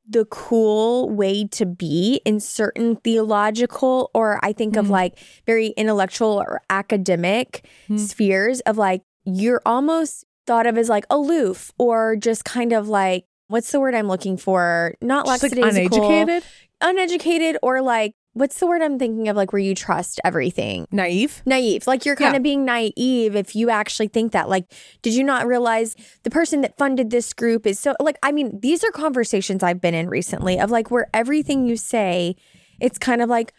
the 0.07 0.25
cool 0.25 1.09
way 1.09 1.47
to 1.47 1.65
be 1.65 2.21
in 2.25 2.39
certain 2.39 2.97
theological, 2.97 4.11
or 4.13 4.39
I 4.43 4.53
think 4.53 4.75
of 4.75 4.85
mm-hmm. 4.85 4.93
like 4.93 5.17
very 5.47 5.69
intellectual 5.69 6.43
or 6.45 6.61
academic 6.69 7.67
mm-hmm. 7.85 7.97
spheres 7.97 8.59
of 8.61 8.77
like, 8.77 9.01
you're 9.23 9.61
almost 9.65 10.25
thought 10.45 10.67
of 10.67 10.77
as 10.77 10.89
like 10.89 11.05
aloof 11.09 11.71
or 11.79 12.15
just 12.15 12.45
kind 12.45 12.71
of 12.71 12.87
like, 12.87 13.25
what's 13.47 13.71
the 13.71 13.79
word 13.79 13.95
I'm 13.95 14.07
looking 14.07 14.37
for? 14.37 14.95
Not 15.01 15.25
Just 15.25 15.43
like 15.43 15.51
uneducated. 15.51 16.43
uneducated, 16.81 17.57
or 17.61 17.81
like 17.81 18.13
what's 18.33 18.59
the 18.59 18.67
word 18.67 18.81
I'm 18.81 18.99
thinking 18.99 19.29
of? 19.29 19.35
Like 19.37 19.53
where 19.53 19.61
you 19.61 19.73
trust 19.73 20.19
everything. 20.25 20.85
Naive. 20.91 21.41
Naive. 21.45 21.87
Like 21.87 22.05
you're 22.05 22.15
kind 22.17 22.33
Yeah. 22.33 22.37
of 22.37 22.43
being 22.43 22.65
naive 22.65 23.35
if 23.35 23.55
you 23.55 23.69
actually 23.69 24.09
think 24.09 24.33
that. 24.33 24.49
Like, 24.49 24.65
did 25.01 25.13
you 25.13 25.23
not 25.23 25.47
realize 25.47 25.95
the 26.23 26.29
person 26.29 26.61
that 26.61 26.77
funded 26.77 27.11
this 27.11 27.33
group 27.33 27.65
is 27.65 27.79
so 27.79 27.95
like 27.99 28.17
I 28.23 28.31
mean, 28.31 28.59
these 28.59 28.83
are 28.83 28.91
conversations 28.91 29.63
I've 29.63 29.79
been 29.81 29.93
in 29.93 30.09
recently 30.09 30.59
of 30.59 30.69
like 30.71 30.91
where 30.91 31.07
everything 31.13 31.65
you 31.65 31.77
say, 31.77 32.35
it's 32.81 32.97
kind 32.97 33.21
of 33.21 33.29
like 33.29 33.53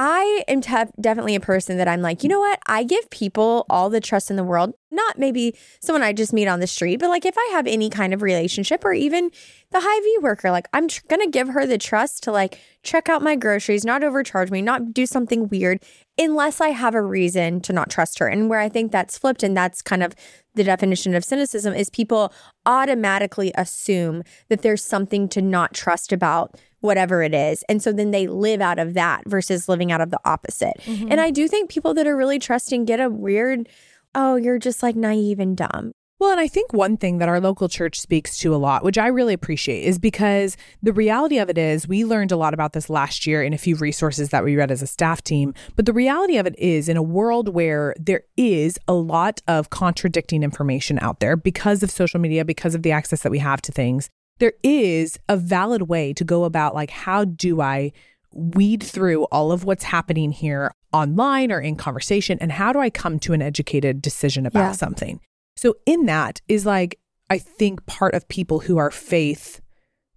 I 0.00 0.44
am 0.46 0.60
tef- 0.60 0.92
definitely 1.00 1.34
a 1.34 1.40
person 1.40 1.76
that 1.78 1.88
I'm 1.88 2.02
like, 2.02 2.22
you 2.22 2.28
know 2.28 2.38
what? 2.38 2.60
I 2.68 2.84
give 2.84 3.10
people 3.10 3.66
all 3.68 3.90
the 3.90 4.00
trust 4.00 4.30
in 4.30 4.36
the 4.36 4.44
world. 4.44 4.74
Not 4.92 5.18
maybe 5.18 5.56
someone 5.80 6.04
I 6.04 6.12
just 6.12 6.32
meet 6.32 6.46
on 6.46 6.60
the 6.60 6.68
street, 6.68 7.00
but 7.00 7.08
like 7.08 7.26
if 7.26 7.36
I 7.36 7.48
have 7.50 7.66
any 7.66 7.90
kind 7.90 8.14
of 8.14 8.22
relationship 8.22 8.84
or 8.84 8.92
even 8.92 9.32
the 9.72 9.80
Hy-Vee 9.80 10.18
worker, 10.22 10.52
like 10.52 10.68
I'm 10.72 10.86
tr- 10.86 11.02
going 11.08 11.20
to 11.22 11.30
give 11.30 11.48
her 11.48 11.66
the 11.66 11.78
trust 11.78 12.22
to 12.22 12.32
like 12.32 12.60
check 12.84 13.08
out 13.08 13.22
my 13.22 13.34
groceries, 13.34 13.84
not 13.84 14.04
overcharge 14.04 14.52
me, 14.52 14.62
not 14.62 14.94
do 14.94 15.04
something 15.04 15.48
weird 15.48 15.82
unless 16.16 16.60
I 16.60 16.68
have 16.68 16.94
a 16.94 17.02
reason 17.02 17.60
to 17.62 17.72
not 17.72 17.90
trust 17.90 18.20
her. 18.20 18.28
And 18.28 18.48
where 18.48 18.60
I 18.60 18.68
think 18.68 18.92
that's 18.92 19.18
flipped 19.18 19.42
and 19.42 19.56
that's 19.56 19.82
kind 19.82 20.04
of 20.04 20.14
the 20.54 20.62
definition 20.62 21.16
of 21.16 21.24
cynicism 21.24 21.74
is 21.74 21.90
people 21.90 22.32
automatically 22.66 23.52
assume 23.56 24.22
that 24.48 24.62
there's 24.62 24.84
something 24.84 25.28
to 25.30 25.42
not 25.42 25.74
trust 25.74 26.12
about 26.12 26.56
whatever 26.80 27.22
it 27.22 27.34
is. 27.34 27.64
And 27.68 27.82
so 27.82 27.92
then 27.92 28.10
they 28.10 28.26
live 28.26 28.60
out 28.60 28.78
of 28.78 28.94
that 28.94 29.22
versus 29.26 29.68
living 29.68 29.92
out 29.92 30.00
of 30.00 30.10
the 30.10 30.20
opposite. 30.24 30.76
Mm-hmm. 30.84 31.08
And 31.10 31.20
I 31.20 31.30
do 31.30 31.48
think 31.48 31.70
people 31.70 31.94
that 31.94 32.06
are 32.06 32.16
really 32.16 32.38
trusting 32.38 32.84
get 32.84 33.00
a 33.00 33.08
weird, 33.08 33.68
oh, 34.14 34.36
you're 34.36 34.58
just 34.58 34.82
like 34.82 34.96
naive 34.96 35.38
and 35.38 35.56
dumb. 35.56 35.92
Well, 36.20 36.32
and 36.32 36.40
I 36.40 36.48
think 36.48 36.72
one 36.72 36.96
thing 36.96 37.18
that 37.18 37.28
our 37.28 37.40
local 37.40 37.68
church 37.68 38.00
speaks 38.00 38.38
to 38.38 38.52
a 38.52 38.58
lot, 38.58 38.82
which 38.82 38.98
I 38.98 39.06
really 39.06 39.34
appreciate, 39.34 39.84
is 39.84 40.00
because 40.00 40.56
the 40.82 40.92
reality 40.92 41.38
of 41.38 41.48
it 41.48 41.56
is 41.56 41.86
we 41.86 42.04
learned 42.04 42.32
a 42.32 42.36
lot 42.36 42.54
about 42.54 42.72
this 42.72 42.90
last 42.90 43.24
year 43.24 43.40
in 43.40 43.52
a 43.52 43.58
few 43.58 43.76
resources 43.76 44.30
that 44.30 44.42
we 44.42 44.56
read 44.56 44.72
as 44.72 44.82
a 44.82 44.88
staff 44.88 45.22
team. 45.22 45.54
But 45.76 45.86
the 45.86 45.92
reality 45.92 46.36
of 46.36 46.44
it 46.44 46.58
is, 46.58 46.88
in 46.88 46.96
a 46.96 47.04
world 47.04 47.54
where 47.54 47.94
there 48.00 48.22
is 48.36 48.80
a 48.88 48.94
lot 48.94 49.42
of 49.46 49.70
contradicting 49.70 50.42
information 50.42 50.98
out 51.00 51.20
there 51.20 51.36
because 51.36 51.84
of 51.84 51.90
social 51.90 52.18
media, 52.18 52.44
because 52.44 52.74
of 52.74 52.82
the 52.82 52.90
access 52.90 53.22
that 53.22 53.30
we 53.30 53.38
have 53.38 53.62
to 53.62 53.70
things, 53.70 54.10
there 54.38 54.54
is 54.62 55.18
a 55.28 55.36
valid 55.36 55.82
way 55.82 56.12
to 56.14 56.24
go 56.24 56.44
about 56.44 56.74
like, 56.74 56.90
how 56.90 57.24
do 57.24 57.60
I 57.60 57.92
weed 58.32 58.82
through 58.82 59.24
all 59.24 59.52
of 59.52 59.64
what's 59.64 59.84
happening 59.84 60.32
here 60.32 60.72
online 60.92 61.50
or 61.50 61.60
in 61.60 61.76
conversation? 61.76 62.38
And 62.40 62.52
how 62.52 62.72
do 62.72 62.78
I 62.78 62.90
come 62.90 63.18
to 63.20 63.32
an 63.32 63.42
educated 63.42 64.00
decision 64.02 64.46
about 64.46 64.60
Yeah. 64.60 64.72
something? 64.72 65.20
So, 65.56 65.74
in 65.86 66.06
that 66.06 66.40
is 66.46 66.64
like, 66.64 66.98
I 67.30 67.38
think 67.38 67.84
part 67.86 68.14
of 68.14 68.28
people 68.28 68.60
who 68.60 68.78
are 68.78 68.90
faith, 68.90 69.60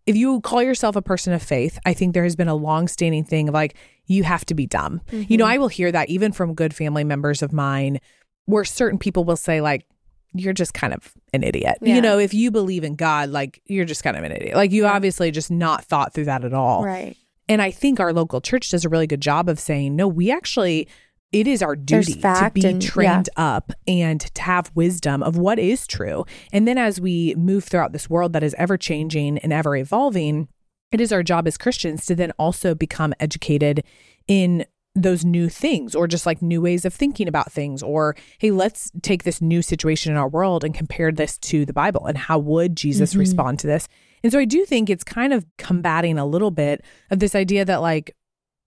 if 0.05 0.15
you 0.15 0.39
call 0.41 0.61
yourself 0.61 0.95
a 0.95 1.01
person 1.01 1.33
of 1.33 1.41
faith, 1.41 1.79
I 1.85 1.93
think 1.93 2.13
there 2.13 2.23
has 2.23 2.35
been 2.35 2.47
a 2.47 2.55
long 2.55 2.87
standing 2.87 3.23
thing 3.23 3.47
of 3.49 3.53
like, 3.53 3.75
you 4.05 4.23
have 4.23 4.45
to 4.45 4.53
be 4.53 4.67
dumb. 4.67 5.01
You 5.11 5.37
know, 5.37 5.45
mm-hmm. 5.45 5.53
I 5.53 5.57
will 5.57 5.67
hear 5.67 5.91
that 5.91 6.09
even 6.09 6.31
from 6.31 6.53
good 6.53 6.73
family 6.73 7.03
members 7.03 7.41
of 7.41 7.53
mine, 7.53 7.99
where 8.45 8.65
certain 8.65 8.99
people 8.99 9.23
will 9.23 9.37
say, 9.37 9.61
like, 9.61 9.85
you're 10.33 10.53
just 10.53 10.73
kind 10.73 10.93
of 10.93 11.13
an 11.33 11.43
idiot. 11.43 11.77
Yeah. 11.81 11.95
You 11.95 12.01
know, 12.01 12.17
if 12.17 12.33
you 12.33 12.51
believe 12.51 12.83
in 12.83 12.95
God, 12.95 13.29
like, 13.29 13.61
you're 13.65 13.85
just 13.85 14.03
kind 14.03 14.17
of 14.17 14.23
an 14.23 14.31
idiot. 14.31 14.55
Like, 14.55 14.71
you 14.71 14.85
obviously 14.85 15.31
just 15.31 15.51
not 15.51 15.83
thought 15.85 16.13
through 16.13 16.25
that 16.25 16.45
at 16.45 16.53
all. 16.53 16.83
Right. 16.83 17.17
And 17.49 17.61
I 17.61 17.71
think 17.71 17.99
our 17.99 18.13
local 18.13 18.39
church 18.39 18.69
does 18.69 18.85
a 18.85 18.89
really 18.89 19.07
good 19.07 19.21
job 19.21 19.49
of 19.49 19.59
saying, 19.59 19.95
no, 19.95 20.07
we 20.07 20.31
actually, 20.31 20.87
it 21.31 21.47
is 21.47 21.61
our 21.61 21.75
duty 21.75 22.13
to 22.13 22.51
be 22.53 22.65
and- 22.65 22.81
trained 22.81 23.29
up 23.35 23.73
and 23.87 24.21
to 24.21 24.41
have 24.41 24.71
wisdom 24.73 25.21
of 25.21 25.37
what 25.37 25.59
is 25.59 25.85
true. 25.85 26.25
And 26.53 26.67
then 26.67 26.77
as 26.77 27.01
we 27.01 27.35
move 27.35 27.65
throughout 27.65 27.91
this 27.91 28.09
world 28.09 28.33
that 28.33 28.43
is 28.43 28.53
ever 28.57 28.77
changing 28.77 29.37
and 29.39 29.51
ever 29.51 29.75
evolving, 29.75 30.47
it 30.91 31.01
is 31.01 31.11
our 31.11 31.23
job 31.23 31.47
as 31.47 31.57
Christians 31.57 32.05
to 32.05 32.15
then 32.15 32.31
also 32.37 32.75
become 32.75 33.13
educated 33.19 33.83
in 34.27 34.65
those 34.93 35.23
new 35.23 35.47
things 35.47 35.95
or 35.95 36.05
just 36.05 36.25
like 36.25 36.41
new 36.41 36.61
ways 36.61 36.83
of 36.83 36.93
thinking 36.93 37.27
about 37.27 37.51
things 37.51 37.81
or 37.81 38.15
hey 38.39 38.51
let's 38.51 38.91
take 39.01 39.23
this 39.23 39.41
new 39.41 39.61
situation 39.61 40.11
in 40.11 40.17
our 40.17 40.27
world 40.27 40.65
and 40.65 40.75
compare 40.75 41.13
this 41.13 41.37
to 41.37 41.65
the 41.65 41.71
bible 41.71 42.05
and 42.05 42.17
how 42.17 42.37
would 42.37 42.75
jesus 42.75 43.11
mm-hmm. 43.11 43.19
respond 43.19 43.57
to 43.57 43.67
this? 43.67 43.87
And 44.23 44.31
so 44.31 44.39
i 44.39 44.45
do 44.45 44.65
think 44.65 44.89
it's 44.89 45.03
kind 45.03 45.31
of 45.31 45.45
combating 45.57 46.17
a 46.17 46.25
little 46.25 46.51
bit 46.51 46.83
of 47.09 47.19
this 47.19 47.35
idea 47.35 47.63
that 47.63 47.81
like 47.81 48.15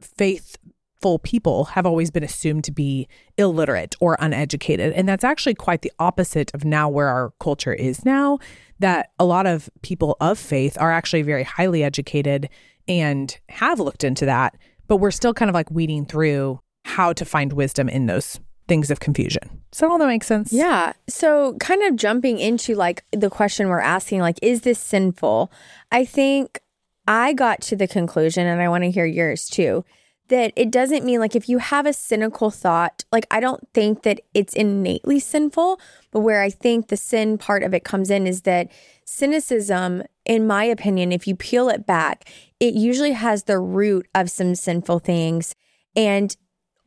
faithful 0.00 1.18
people 1.18 1.64
have 1.66 1.86
always 1.86 2.10
been 2.10 2.24
assumed 2.24 2.64
to 2.64 2.72
be 2.72 3.08
illiterate 3.36 3.94
or 4.00 4.16
uneducated. 4.20 4.92
And 4.94 5.08
that's 5.08 5.24
actually 5.24 5.54
quite 5.54 5.82
the 5.82 5.92
opposite 5.98 6.52
of 6.54 6.64
now 6.64 6.88
where 6.88 7.08
our 7.08 7.32
culture 7.40 7.74
is 7.74 8.04
now 8.04 8.38
that 8.78 9.10
a 9.18 9.24
lot 9.24 9.46
of 9.46 9.68
people 9.82 10.16
of 10.20 10.38
faith 10.38 10.76
are 10.80 10.90
actually 10.90 11.22
very 11.22 11.42
highly 11.42 11.84
educated 11.84 12.48
and 12.88 13.38
have 13.48 13.80
looked 13.80 14.04
into 14.04 14.26
that 14.26 14.56
but 14.86 14.96
we're 14.96 15.10
still 15.10 15.34
kind 15.34 15.48
of 15.48 15.54
like 15.54 15.70
weeding 15.70 16.06
through 16.06 16.60
how 16.84 17.12
to 17.12 17.24
find 17.24 17.52
wisdom 17.52 17.88
in 17.88 18.06
those 18.06 18.40
things 18.68 18.90
of 18.90 19.00
confusion. 19.00 19.62
That 19.78 19.90
all 19.90 19.98
that 19.98 20.06
makes 20.06 20.26
sense? 20.26 20.52
Yeah. 20.52 20.92
So, 21.08 21.54
kind 21.58 21.82
of 21.82 21.96
jumping 21.96 22.38
into 22.38 22.74
like 22.74 23.04
the 23.12 23.30
question 23.30 23.68
we're 23.68 23.80
asking, 23.80 24.20
like, 24.20 24.38
is 24.40 24.62
this 24.62 24.78
sinful? 24.78 25.50
I 25.90 26.04
think 26.04 26.60
I 27.06 27.32
got 27.32 27.60
to 27.62 27.76
the 27.76 27.88
conclusion, 27.88 28.46
and 28.46 28.62
I 28.62 28.68
want 28.68 28.84
to 28.84 28.90
hear 28.90 29.04
yours 29.04 29.48
too, 29.48 29.84
that 30.28 30.52
it 30.56 30.70
doesn't 30.70 31.04
mean 31.04 31.20
like 31.20 31.36
if 31.36 31.48
you 31.48 31.58
have 31.58 31.86
a 31.86 31.92
cynical 31.92 32.50
thought, 32.50 33.04
like, 33.12 33.26
I 33.30 33.40
don't 33.40 33.68
think 33.74 34.02
that 34.02 34.20
it's 34.32 34.54
innately 34.54 35.20
sinful, 35.20 35.78
but 36.10 36.20
where 36.20 36.42
I 36.42 36.50
think 36.50 36.88
the 36.88 36.96
sin 36.96 37.36
part 37.38 37.62
of 37.62 37.74
it 37.74 37.84
comes 37.84 38.10
in 38.10 38.26
is 38.26 38.42
that 38.42 38.70
cynicism, 39.04 40.02
in 40.24 40.46
my 40.46 40.64
opinion, 40.64 41.12
if 41.12 41.26
you 41.26 41.36
peel 41.36 41.68
it 41.68 41.86
back, 41.86 42.28
it 42.58 42.74
usually 42.74 43.12
has 43.12 43.44
the 43.44 43.58
root 43.58 44.06
of 44.14 44.30
some 44.30 44.54
sinful 44.54 45.00
things. 45.00 45.54
And 45.94 46.34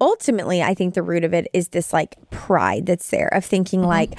ultimately, 0.02 0.64
I 0.64 0.74
think 0.74 0.96
the 0.96 1.04
root 1.04 1.24
of 1.24 1.34
it 1.34 1.48
is 1.54 1.70
this 1.70 1.94
like 1.94 2.16
pride 2.32 2.88
that's 2.88 3.10
there 3.10 3.28
of 3.28 3.46
thinking 3.46 3.82
mm-hmm. 3.82 3.90
like, 3.90 4.16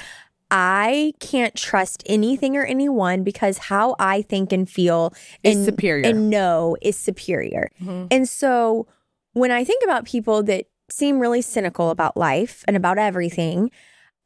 I 0.51 1.13
can't 1.21 1.55
trust 1.55 2.03
anything 2.07 2.57
or 2.57 2.65
anyone 2.65 3.23
because 3.23 3.59
how 3.59 3.97
I 3.99 4.23
think 4.23 4.53
and 4.53 4.69
feel 4.69 5.13
Is 5.43 5.57
and, 5.57 5.65
superior. 5.67 6.09
and 6.09 6.31
know 6.31 6.77
is 6.81 6.97
superior. 6.97 7.71
Mm-hmm. 7.83 8.07
And 8.11 8.29
so 8.29 8.87
when 9.39 9.51
I 9.51 9.65
think 9.65 9.83
about 9.85 10.05
people 10.05 10.43
that 10.45 10.67
seem 10.91 11.21
really 11.21 11.43
cynical 11.43 11.91
about 11.91 12.17
life 12.17 12.65
and 12.67 12.77
about 12.77 12.99
everything, 12.99 13.71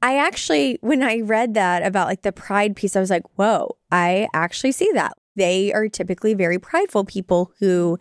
I 0.00 0.18
actually, 0.18 0.78
when 0.80 1.02
I 1.02 1.20
read 1.20 1.54
that 1.54 1.84
about 1.84 2.08
like 2.08 2.22
the 2.22 2.32
pride 2.32 2.74
piece, 2.74 2.96
I 2.96 3.00
was 3.00 3.10
like, 3.10 3.24
whoa, 3.36 3.76
I 3.90 4.28
actually 4.34 4.72
see 4.72 4.90
that. 4.94 5.12
They 5.36 5.72
are 5.72 5.88
typically 5.88 6.34
very 6.34 6.58
prideful 6.58 7.04
people 7.04 7.52
who 7.60 7.98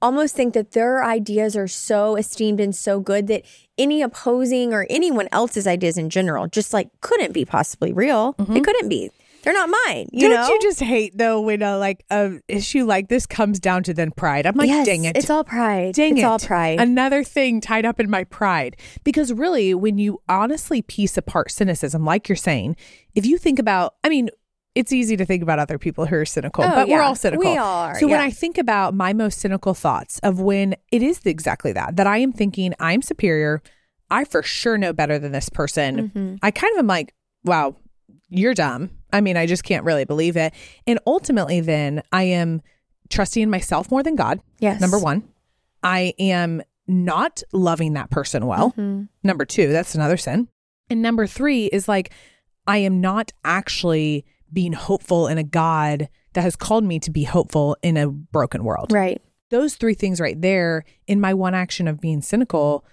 almost 0.00 0.34
think 0.36 0.54
that 0.54 0.72
their 0.72 1.04
ideas 1.04 1.56
are 1.56 1.68
so 1.68 2.16
esteemed 2.16 2.60
and 2.60 2.74
so 2.74 3.00
good 3.00 3.26
that 3.28 3.42
any 3.76 4.02
opposing 4.02 4.72
or 4.72 4.86
anyone 4.90 5.28
else's 5.32 5.66
ideas 5.66 5.96
in 5.96 6.10
general 6.10 6.46
just 6.46 6.72
like 6.72 6.88
couldn't 7.00 7.32
be 7.32 7.44
possibly 7.44 7.92
real. 7.92 8.34
It 8.38 8.42
mm-hmm. 8.42 8.60
couldn't 8.60 8.88
be. 8.88 9.10
They're 9.42 9.52
not 9.52 9.70
mine. 9.86 10.08
You 10.12 10.28
Don't 10.28 10.34
know? 10.34 10.48
you 10.48 10.58
just 10.60 10.80
hate 10.80 11.16
though 11.16 11.40
when 11.40 11.62
a 11.62 11.78
like 11.78 12.04
a 12.10 12.40
issue 12.48 12.84
like 12.84 13.08
this 13.08 13.24
comes 13.26 13.60
down 13.60 13.82
to 13.84 13.94
then 13.94 14.10
pride? 14.10 14.46
I'm 14.46 14.56
like, 14.56 14.68
yes, 14.68 14.86
dang 14.86 15.04
it. 15.04 15.16
It's 15.16 15.30
all 15.30 15.44
pride. 15.44 15.94
Dang 15.94 16.12
it's 16.12 16.20
it. 16.20 16.24
all 16.24 16.38
pride. 16.38 16.80
Another 16.80 17.22
thing 17.24 17.60
tied 17.60 17.86
up 17.86 18.00
in 18.00 18.10
my 18.10 18.24
pride. 18.24 18.76
Because 19.04 19.32
really, 19.32 19.74
when 19.74 19.96
you 19.98 20.20
honestly 20.28 20.82
piece 20.82 21.16
apart 21.16 21.50
cynicism, 21.50 22.04
like 22.04 22.28
you're 22.28 22.36
saying, 22.36 22.76
if 23.14 23.24
you 23.24 23.38
think 23.38 23.58
about, 23.58 23.94
I 24.02 24.08
mean, 24.08 24.28
it's 24.74 24.92
easy 24.92 25.16
to 25.16 25.24
think 25.24 25.42
about 25.42 25.58
other 25.58 25.78
people 25.78 26.06
who 26.06 26.16
are 26.16 26.24
cynical, 26.24 26.62
Oh, 26.64 26.68
but 26.68 26.88
we're 26.88 27.00
all 27.00 27.16
cynical. 27.16 27.50
We 27.50 27.56
are, 27.56 27.98
So 27.98 28.06
when. 28.06 28.20
I 28.20 28.30
think 28.30 28.58
about 28.58 28.94
my 28.94 29.12
most 29.12 29.38
cynical 29.38 29.74
thoughts 29.74 30.18
of 30.20 30.40
when 30.40 30.76
it 30.92 31.02
is 31.02 31.20
exactly 31.24 31.72
that, 31.72 31.96
that 31.96 32.06
I 32.06 32.18
am 32.18 32.32
thinking 32.32 32.74
I'm 32.78 33.02
superior, 33.02 33.60
I 34.10 34.24
for 34.24 34.42
sure 34.42 34.78
know 34.78 34.92
better 34.92 35.18
than 35.18 35.32
this 35.32 35.48
person. 35.48 36.10
Mm-hmm. 36.10 36.36
I 36.42 36.50
kind 36.50 36.72
of 36.74 36.78
am 36.80 36.86
like, 36.86 37.12
wow, 37.44 37.76
you're 38.28 38.54
dumb. 38.54 38.90
I 39.12 39.20
mean, 39.20 39.36
I 39.36 39.46
just 39.46 39.64
can't 39.64 39.84
really 39.84 40.04
believe 40.04 40.36
it. 40.36 40.52
And 40.86 40.98
ultimately, 41.06 41.60
then 41.60 42.02
I 42.12 42.24
am 42.24 42.62
trusting 43.08 43.42
in 43.42 43.50
myself 43.50 43.90
more 43.90 44.02
than 44.02 44.16
God. 44.16 44.40
yes. 44.58 44.80
Number 44.80 44.98
one, 44.98 45.26
I 45.82 46.14
am 46.18 46.62
not 46.86 47.42
loving 47.52 47.94
that 47.94 48.10
person 48.10 48.46
well. 48.46 48.70
Mm-hmm. 48.70 49.04
Number 49.22 49.44
two, 49.44 49.68
that's 49.72 49.94
another 49.94 50.16
sin. 50.16 50.48
And 50.90 51.02
number 51.02 51.26
three 51.26 51.66
is 51.66 51.88
like, 51.88 52.12
I 52.66 52.78
am 52.78 53.00
not 53.00 53.32
actually 53.44 54.24
being 54.52 54.72
hopeful 54.72 55.26
in 55.26 55.38
a 55.38 55.44
God 55.44 56.08
that 56.32 56.42
has 56.42 56.56
called 56.56 56.84
me 56.84 56.98
to 57.00 57.10
be 57.10 57.24
hopeful 57.24 57.76
in 57.82 57.96
a 57.96 58.08
broken 58.08 58.64
world. 58.64 58.92
Right. 58.92 59.20
Those 59.50 59.76
three 59.76 59.94
things 59.94 60.20
right 60.20 60.40
there, 60.40 60.84
in 61.06 61.20
my 61.20 61.34
one 61.34 61.54
action 61.54 61.88
of 61.88 62.00
being 62.00 62.20
cynical, 62.22 62.84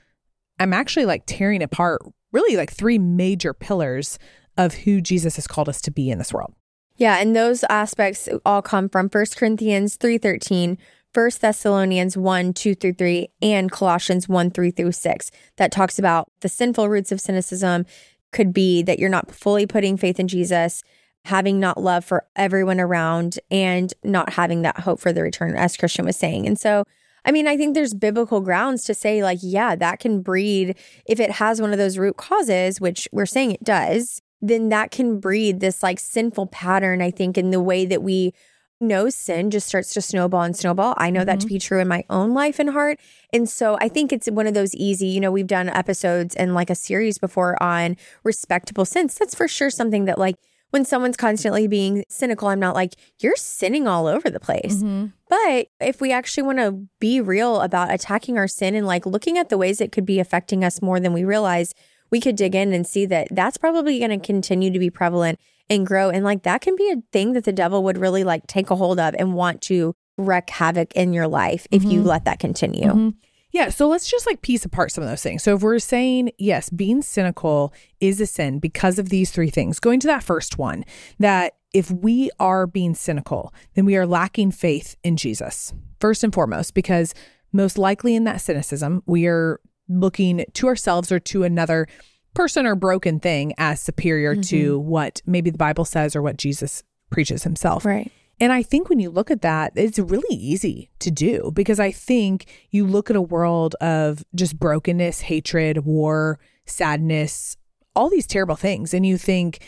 I'm 0.59 0.73
actually 0.73 1.05
like 1.05 1.23
tearing 1.25 1.61
apart 1.61 2.01
really 2.31 2.57
like 2.57 2.71
three 2.71 2.97
major 2.99 3.53
pillars 3.53 4.19
of 4.57 4.73
who 4.73 5.01
Jesus 5.01 5.35
has 5.35 5.47
called 5.47 5.69
us 5.69 5.81
to 5.81 5.91
be 5.91 6.09
in 6.09 6.17
this 6.17 6.33
world. 6.33 6.53
Yeah, 6.97 7.17
and 7.17 7.35
those 7.35 7.63
aspects 7.65 8.29
all 8.45 8.61
come 8.61 8.87
from 8.87 9.09
1 9.09 9.25
Corinthians 9.35 9.97
3.13, 9.97 10.77
1 11.13 11.29
Thessalonians 11.39 12.17
1, 12.17 12.53
2 12.53 12.75
through 12.75 12.93
3, 12.93 13.27
and 13.41 13.71
Colossians 13.71 14.29
1, 14.29 14.51
3 14.51 14.71
through 14.71 14.91
6. 14.91 15.31
That 15.57 15.71
talks 15.71 15.99
about 15.99 16.31
the 16.41 16.49
sinful 16.49 16.87
roots 16.87 17.11
of 17.11 17.21
cynicism 17.21 17.85
could 18.31 18.53
be 18.53 18.81
that 18.83 18.99
you're 18.99 19.09
not 19.09 19.31
fully 19.31 19.65
putting 19.65 19.97
faith 19.97 20.19
in 20.19 20.27
Jesus, 20.27 20.83
having 21.25 21.59
not 21.59 21.81
love 21.81 22.05
for 22.05 22.25
everyone 22.35 22.79
around, 22.79 23.39
and 23.51 23.93
not 24.03 24.33
having 24.33 24.61
that 24.61 24.81
hope 24.81 24.99
for 24.99 25.11
the 25.11 25.21
return, 25.21 25.55
as 25.55 25.77
Christian 25.77 26.05
was 26.05 26.17
saying. 26.17 26.45
And 26.45 26.59
so 26.59 26.85
I 27.25 27.31
mean, 27.31 27.47
I 27.47 27.57
think 27.57 27.73
there's 27.73 27.93
biblical 27.93 28.39
grounds 28.39 28.83
to 28.83 28.93
say, 28.93 29.23
like, 29.23 29.39
yeah, 29.41 29.75
that 29.75 29.99
can 29.99 30.21
breed, 30.21 30.77
if 31.07 31.19
it 31.19 31.31
has 31.31 31.59
one 31.59 31.71
of 31.71 31.79
those 31.79 31.97
root 31.97 32.17
causes, 32.17 32.79
which 32.79 33.09
we're 33.11 33.25
saying 33.25 33.51
it 33.51 33.63
does, 33.63 34.21
then 34.49 34.69
that 34.69 34.91
can 34.91 35.19
breed 35.19 35.59
this 35.59 35.83
like 35.83 35.99
sinful 35.99 36.47
pattern, 36.47 37.01
I 37.01 37.11
think, 37.11 37.37
in 37.37 37.51
the 37.51 37.61
way 37.61 37.85
that 37.85 38.03
we 38.03 38.33
know 38.81 39.09
sin 39.09 39.51
just 39.51 39.67
starts 39.67 39.93
to 39.93 40.01
snowball 40.01 40.41
and 40.41 40.55
snowball. 40.55 40.95
I 40.97 41.09
know 41.09 41.21
mm-hmm. 41.21 41.27
that 41.27 41.39
to 41.41 41.45
mm-hmm. 41.45 41.55
be 41.55 41.59
true 41.59 41.79
in 41.79 41.87
my 41.87 42.03
own 42.09 42.33
life 42.33 42.59
and 42.59 42.69
heart. 42.71 42.99
And 43.31 43.49
so 43.49 43.77
I 43.79 43.87
think 43.87 44.11
it's 44.11 44.29
one 44.29 44.47
of 44.47 44.53
those 44.53 44.75
easy, 44.75 45.07
you 45.07 45.19
know, 45.19 45.31
we've 45.31 45.47
done 45.47 45.69
episodes 45.69 46.35
and 46.35 46.53
like 46.53 46.69
a 46.69 46.75
series 46.75 47.17
before 47.17 47.61
on 47.63 47.95
respectable 48.23 48.85
sins. 48.85 49.17
That's 49.17 49.35
for 49.35 49.47
sure 49.47 49.69
something 49.69 50.05
that 50.05 50.17
like 50.17 50.35
when 50.71 50.83
someone's 50.83 51.15
constantly 51.15 51.67
being 51.67 52.03
cynical, 52.09 52.49
I'm 52.49 52.59
not 52.59 52.75
like, 52.75 52.95
you're 53.21 53.37
sinning 53.37 53.87
all 53.87 54.07
over 54.07 54.29
the 54.29 54.41
place. 54.41 54.75
Mm-hmm. 54.75 55.05
But 55.29 55.67
if 55.79 56.01
we 56.01 56.11
actually 56.11 56.43
want 56.43 56.57
to 56.57 56.85
be 56.99 57.21
real 57.21 57.61
about 57.61 57.93
attacking 57.93 58.37
our 58.37 58.47
sin 58.47 58.75
and 58.75 58.85
like 58.85 59.05
looking 59.05 59.37
at 59.37 59.47
the 59.47 59.57
ways 59.57 59.79
it 59.79 59.93
could 59.93 60.05
be 60.05 60.19
affecting 60.19 60.65
us 60.65 60.81
more 60.81 60.99
than 60.99 61.13
we 61.13 61.23
realize, 61.23 61.73
we 62.15 62.21
could 62.21 62.37
dig 62.37 62.55
in 62.55 62.71
and 62.71 62.87
see 62.87 63.05
that 63.05 63.27
that's 63.29 63.57
probably 63.57 63.99
going 63.99 64.09
to 64.09 64.25
continue 64.25 64.71
to 64.71 64.79
be 64.79 64.89
prevalent 64.89 65.37
and 65.69 65.85
grow. 65.85 66.09
And 66.09 66.23
like 66.23 66.43
that 66.43 66.61
can 66.61 66.73
be 66.77 66.89
a 66.89 67.03
thing 67.11 67.33
that 67.33 67.43
the 67.43 67.51
devil 67.51 67.83
would 67.83 67.97
really 67.97 68.23
like 68.23 68.47
take 68.47 68.69
a 68.69 68.75
hold 68.77 69.01
of 69.01 69.13
and 69.19 69.33
want 69.33 69.61
to 69.63 69.93
wreak 70.17 70.49
havoc 70.49 70.93
in 70.93 71.11
your 71.11 71.27
life 71.27 71.67
if 71.71 71.81
mm-hmm. 71.81 71.91
you 71.91 72.03
let 72.03 72.23
that 72.23 72.39
continue. 72.39 72.87
Mm-hmm. 72.87 73.09
Yeah, 73.51 73.67
so 73.67 73.89
let's 73.89 74.09
just 74.09 74.25
like 74.25 74.41
piece 74.41 74.63
apart 74.63 74.93
some 74.93 75.03
of 75.03 75.09
those 75.09 75.23
things. 75.23 75.43
So 75.43 75.55
if 75.55 75.61
we're 75.61 75.77
saying, 75.79 76.31
yes, 76.37 76.69
being 76.69 77.01
cynical 77.01 77.73
is 77.99 78.21
a 78.21 78.27
sin 78.27 78.59
because 78.59 78.97
of 78.97 79.09
these 79.09 79.29
three 79.29 79.49
things, 79.49 79.81
going 79.81 79.99
to 79.99 80.07
that 80.07 80.23
first 80.23 80.57
one, 80.57 80.85
that 81.19 81.55
if 81.73 81.91
we 81.91 82.29
are 82.39 82.65
being 82.65 82.95
cynical, 82.95 83.53
then 83.73 83.83
we 83.83 83.97
are 83.97 84.07
lacking 84.07 84.51
faith 84.51 84.95
in 85.03 85.17
Jesus, 85.17 85.73
first 85.99 86.23
and 86.23 86.33
foremost, 86.33 86.75
because 86.75 87.13
most 87.51 87.77
likely 87.77 88.15
in 88.15 88.23
that 88.23 88.39
cynicism, 88.39 89.03
we 89.05 89.27
are 89.27 89.59
looking 89.87 90.45
to 90.53 90.67
ourselves 90.67 91.11
or 91.11 91.19
to 91.19 91.43
another 91.43 91.87
person 92.33 92.65
or 92.65 92.75
broken 92.75 93.19
thing 93.19 93.53
as 93.57 93.81
superior 93.81 94.33
mm-hmm. 94.33 94.41
to 94.41 94.79
what 94.79 95.21
maybe 95.25 95.49
the 95.49 95.57
Bible 95.57 95.85
says 95.85 96.15
or 96.15 96.21
what 96.21 96.37
Jesus 96.37 96.83
preaches 97.09 97.43
himself. 97.43 97.85
Right. 97.85 98.11
And 98.39 98.51
I 98.51 98.63
think 98.63 98.89
when 98.89 98.99
you 98.99 99.09
look 99.09 99.31
at 99.31 99.41
that, 99.43 99.71
it's 99.75 99.97
really 99.97 100.35
easy 100.35 100.89
to 100.99 101.09
do 101.09 101.51
because 101.53 101.79
I 101.79 101.91
think 101.91 102.47
you 102.69 102.85
look 102.85 103.09
at 103.09 103.15
a 103.15 103.21
world 103.21 103.75
of 103.75 104.25
just 104.35 104.59
brokenness, 104.59 105.21
hatred, 105.21 105.85
war, 105.85 106.39
sadness, 106.65 107.55
all 107.95 108.09
these 108.09 108.27
terrible 108.27 108.57
things, 108.57 108.93
and 108.93 109.05
you 109.05 109.17
think, 109.17 109.59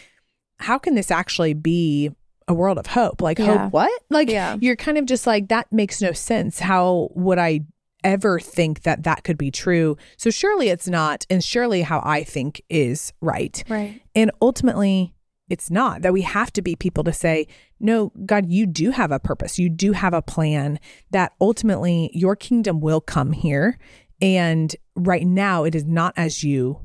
how 0.59 0.77
can 0.77 0.95
this 0.95 1.11
actually 1.11 1.53
be 1.53 2.11
a 2.49 2.53
world 2.53 2.77
of 2.77 2.87
hope? 2.87 3.21
Like, 3.21 3.39
yeah. 3.39 3.57
hope 3.57 3.73
what? 3.73 4.01
Like, 4.09 4.29
yeah. 4.29 4.57
you're 4.59 4.75
kind 4.75 4.97
of 4.97 5.05
just 5.05 5.25
like, 5.25 5.47
that 5.47 5.71
makes 5.71 6.01
no 6.01 6.11
sense. 6.11 6.59
How 6.59 7.09
would 7.13 7.39
I 7.39 7.61
ever 8.03 8.39
think 8.39 8.83
that 8.83 9.03
that 9.03 9.23
could 9.23 9.37
be 9.37 9.51
true? 9.51 9.97
So 10.17 10.29
surely 10.29 10.69
it's 10.69 10.87
not. 10.87 11.25
And 11.29 11.43
surely 11.43 11.81
how 11.81 12.01
I 12.03 12.23
think 12.23 12.61
is 12.69 13.13
right. 13.21 13.63
Right. 13.69 14.01
And 14.15 14.31
ultimately, 14.41 15.13
it's 15.49 15.71
not 15.71 16.01
that 16.01 16.13
we 16.13 16.23
have 16.23 16.51
to 16.53 16.61
be 16.61 16.75
people 16.75 17.03
to 17.05 17.13
say, 17.13 17.47
no, 17.79 18.11
God, 18.25 18.49
you 18.49 18.65
do 18.65 18.91
have 18.91 19.11
a 19.11 19.19
purpose. 19.19 19.57
You 19.57 19.69
do 19.69 19.93
have 19.93 20.13
a 20.13 20.21
plan 20.21 20.79
that 21.11 21.33
ultimately 21.39 22.09
your 22.13 22.35
kingdom 22.35 22.81
will 22.81 22.99
come 22.99 23.31
here. 23.31 23.77
And 24.21 24.75
right 24.95 25.25
now, 25.25 25.63
it 25.63 25.75
is 25.75 25.85
not 25.85 26.13
as 26.17 26.43
you 26.43 26.81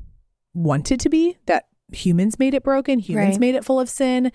want 0.53 0.91
it 0.91 0.99
to 1.01 1.09
be, 1.09 1.37
that 1.47 1.65
humans 1.91 2.39
made 2.39 2.53
it 2.53 2.63
broken, 2.63 2.99
humans 2.99 3.33
right. 3.33 3.39
made 3.39 3.55
it 3.55 3.65
full 3.65 3.79
of 3.79 3.89
sin. 3.89 4.31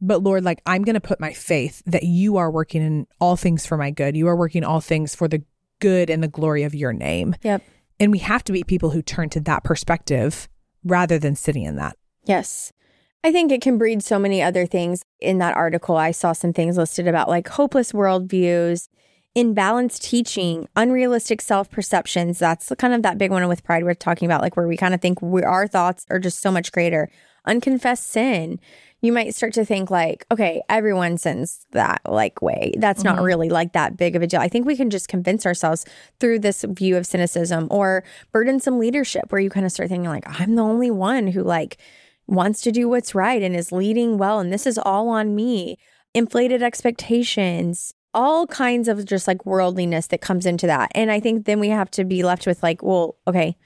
But 0.00 0.22
Lord, 0.22 0.44
like, 0.44 0.60
I'm 0.66 0.82
going 0.82 0.94
to 0.94 1.00
put 1.00 1.20
my 1.20 1.32
faith 1.32 1.82
that 1.86 2.02
you 2.02 2.36
are 2.36 2.50
working 2.50 2.82
in 2.82 3.06
all 3.20 3.36
things 3.36 3.64
for 3.64 3.78
my 3.78 3.90
good. 3.90 4.16
You 4.16 4.28
are 4.28 4.36
working 4.36 4.62
all 4.62 4.80
things 4.80 5.14
for 5.14 5.26
the 5.26 5.42
good 5.80 6.10
and 6.10 6.22
the 6.22 6.28
glory 6.28 6.62
of 6.62 6.74
your 6.74 6.92
name. 6.92 7.34
Yep. 7.42 7.62
And 8.00 8.12
we 8.12 8.18
have 8.18 8.44
to 8.44 8.52
be 8.52 8.64
people 8.64 8.90
who 8.90 9.02
turn 9.02 9.28
to 9.30 9.40
that 9.40 9.64
perspective 9.64 10.48
rather 10.84 11.18
than 11.18 11.36
sitting 11.36 11.62
in 11.64 11.76
that. 11.76 11.96
Yes. 12.24 12.72
I 13.22 13.32
think 13.32 13.50
it 13.50 13.62
can 13.62 13.78
breed 13.78 14.02
so 14.02 14.18
many 14.18 14.42
other 14.42 14.66
things. 14.66 15.02
In 15.20 15.38
that 15.38 15.56
article, 15.56 15.96
I 15.96 16.10
saw 16.10 16.32
some 16.32 16.52
things 16.52 16.76
listed 16.76 17.08
about 17.08 17.28
like 17.28 17.48
hopeless 17.48 17.92
worldviews, 17.92 18.88
imbalanced 19.34 20.02
teaching, 20.02 20.68
unrealistic 20.76 21.40
self 21.40 21.70
perceptions. 21.70 22.38
That's 22.38 22.70
kind 22.78 22.92
of 22.92 23.02
that 23.02 23.16
big 23.16 23.30
one 23.30 23.46
with 23.48 23.64
pride 23.64 23.84
we're 23.84 23.94
talking 23.94 24.26
about, 24.26 24.42
like 24.42 24.56
where 24.56 24.68
we 24.68 24.76
kind 24.76 24.92
of 24.92 25.00
think 25.00 25.22
we, 25.22 25.42
our 25.42 25.66
thoughts 25.66 26.04
are 26.10 26.18
just 26.18 26.40
so 26.40 26.50
much 26.50 26.70
greater. 26.70 27.08
Unconfessed 27.46 28.06
sin. 28.06 28.58
You 29.02 29.12
might 29.12 29.34
start 29.34 29.52
to 29.54 29.66
think 29.66 29.90
like, 29.90 30.24
okay, 30.32 30.62
everyone 30.70 31.18
sins 31.18 31.66
that 31.72 32.00
like 32.06 32.40
way. 32.40 32.72
That's 32.78 33.02
mm-hmm. 33.02 33.16
not 33.16 33.22
really 33.22 33.50
like 33.50 33.74
that 33.74 33.98
big 33.98 34.16
of 34.16 34.22
a 34.22 34.26
deal. 34.26 34.40
I 34.40 34.48
think 34.48 34.66
we 34.66 34.76
can 34.76 34.88
just 34.88 35.08
convince 35.08 35.44
ourselves 35.44 35.84
through 36.20 36.38
this 36.38 36.64
view 36.66 36.96
of 36.96 37.06
cynicism 37.06 37.68
or 37.70 38.02
burdensome 38.32 38.78
leadership, 38.78 39.24
where 39.30 39.42
you 39.42 39.50
kind 39.50 39.66
of 39.66 39.72
start 39.72 39.90
thinking 39.90 40.08
like, 40.08 40.24
I'm 40.40 40.54
the 40.54 40.62
only 40.62 40.90
one 40.90 41.26
who 41.26 41.42
like 41.42 41.76
wants 42.26 42.62
to 42.62 42.72
do 42.72 42.88
what's 42.88 43.14
right 43.14 43.42
and 43.42 43.54
is 43.54 43.72
leading 43.72 44.16
well. 44.16 44.40
And 44.40 44.50
this 44.50 44.66
is 44.66 44.78
all 44.78 45.10
on 45.10 45.34
me. 45.34 45.76
Inflated 46.14 46.62
expectations, 46.62 47.92
all 48.14 48.46
kinds 48.46 48.88
of 48.88 49.04
just 49.04 49.28
like 49.28 49.44
worldliness 49.44 50.06
that 50.06 50.20
comes 50.20 50.46
into 50.46 50.66
that. 50.66 50.90
And 50.94 51.10
I 51.10 51.20
think 51.20 51.44
then 51.44 51.60
we 51.60 51.68
have 51.68 51.90
to 51.90 52.04
be 52.04 52.22
left 52.22 52.46
with 52.46 52.62
like, 52.62 52.82
well, 52.82 53.16
okay, 53.26 53.56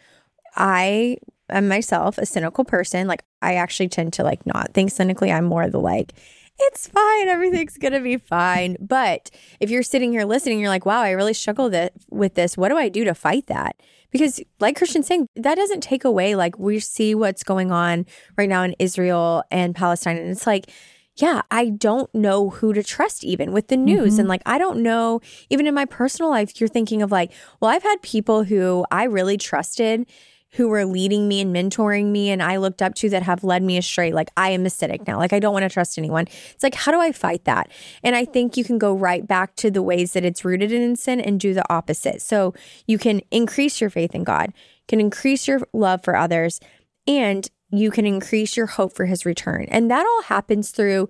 I 0.57 1.19
am 1.49 1.69
myself 1.69 2.19
a 2.19 2.27
cynical 2.27 2.65
person. 2.65 3.07
Like 3.07 3.23
I 3.43 3.55
actually 3.55 3.89
tend 3.89 4.13
to 4.15 4.23
like 4.23 4.45
not 4.47 4.75
think 4.75 4.91
cynically. 4.91 5.31
I'm 5.31 5.45
more 5.45 5.69
the 5.69 5.79
like, 5.79 6.13
it's 6.59 6.89
fine. 6.89 7.29
Everything's 7.29 7.77
going 7.77 7.93
to 7.93 8.01
be 8.01 8.17
fine. 8.17 8.77
But 8.81 9.31
if 9.61 9.71
you're 9.71 9.83
sitting 9.83 10.11
here 10.13 10.25
listening, 10.25 10.59
you're 10.59 10.69
like, 10.69 10.87
wow, 10.87 11.01
I 11.01 11.11
really 11.11 11.35
struggle 11.35 11.71
with 12.11 12.35
this. 12.35 12.57
What 12.57 12.71
do 12.71 12.77
I 12.77 12.89
do 12.89 13.05
to 13.05 13.15
fight 13.15 13.47
that? 13.47 13.77
Because, 14.11 14.41
like 14.59 14.77
Christian's 14.77 15.07
saying, 15.07 15.29
that 15.37 15.55
doesn't 15.55 15.83
take 15.83 16.05
away, 16.05 16.35
like, 16.35 16.59
we 16.59 16.81
see 16.81 17.15
what's 17.15 17.45
going 17.45 17.71
on 17.71 18.07
right 18.37 18.49
now 18.49 18.63
in 18.63 18.75
Israel 18.79 19.45
and 19.51 19.75
Palestine. 19.75 20.17
And 20.17 20.31
it's 20.31 20.47
like, 20.47 20.71
yeah, 21.17 21.43
I 21.51 21.69
don't 21.69 22.13
know 22.15 22.51
who 22.51 22.73
to 22.73 22.83
trust 22.83 23.23
even 23.23 23.53
with 23.53 23.69
the 23.69 23.77
news. 23.77 24.13
Mm-hmm. 24.15 24.21
And 24.21 24.29
like, 24.29 24.43
I 24.47 24.57
don't 24.57 24.83
know, 24.83 25.21
even 25.51 25.67
in 25.67 25.75
my 25.75 25.85
personal 25.85 26.31
life, 26.31 26.59
you're 26.61 26.69
thinking 26.69 27.03
of 27.03 27.13
like, 27.13 27.33
well, 27.61 27.71
I've 27.71 27.83
had 27.83 28.01
people 28.03 28.45
who 28.45 28.87
I 28.91 29.05
really 29.05 29.37
trusted 29.37 30.07
who 30.53 30.69
were 30.69 30.85
leading 30.85 31.29
me 31.29 31.41
and 31.41 31.55
mentoring 31.55 32.07
me 32.07 32.31
and 32.31 32.43
I 32.43 32.57
looked 32.57 32.81
up 32.81 32.95
to 32.97 33.11
that 33.11 33.23
have 33.23 33.45
led 33.45 33.63
me 33.63 33.77
astray. 33.77 34.13
Like 34.13 34.31
I 34.37 34.51
am 34.51 34.65
acidic 34.65 35.07
now. 35.07 35.19
Like 35.19 35.33
I 35.33 35.41
don't 35.41 35.53
want 35.53 35.65
to 35.65 35.69
trust 35.69 35.99
anyone. 35.99 36.27
It's 36.27 36.63
like, 36.63 36.75
how 36.75 36.91
do 36.91 37.01
I 37.01 37.13
fight 37.13 37.45
that? 37.45 37.71
And 38.03 38.17
I 38.17 38.25
think 38.25 38.57
you 38.57 38.65
can 38.65 38.79
go 38.79 38.95
right 38.95 39.27
back 39.27 39.57
to 39.57 39.71
the 39.71 39.83
ways 39.83 40.15
that 40.15 40.25
it's 40.25 40.45
rooted 40.45 40.73
in 40.73 40.97
sin 40.97 41.21
and 41.21 41.39
do 41.39 41.53
the 41.53 41.71
opposite. 41.73 42.23
So 42.23 42.55
you 42.87 42.99
can 42.99 43.21
increase 43.31 43.81
your 43.81 43.91
faith 43.91 44.15
in 44.15 44.25
God, 44.25 44.53
can 44.87 45.01
increase 45.01 45.47
your 45.47 45.61
love 45.73 46.03
for 46.03 46.17
others, 46.17 46.61
and 47.07 47.49
you 47.71 47.91
can 47.91 48.07
increase 48.07 48.57
your 48.57 48.67
hope 48.67 48.95
for 48.95 49.05
his 49.05 49.27
return. 49.27 49.67
And 49.69 49.91
that 49.91 50.07
all 50.07 50.23
happens 50.23 50.71
through 50.71 51.09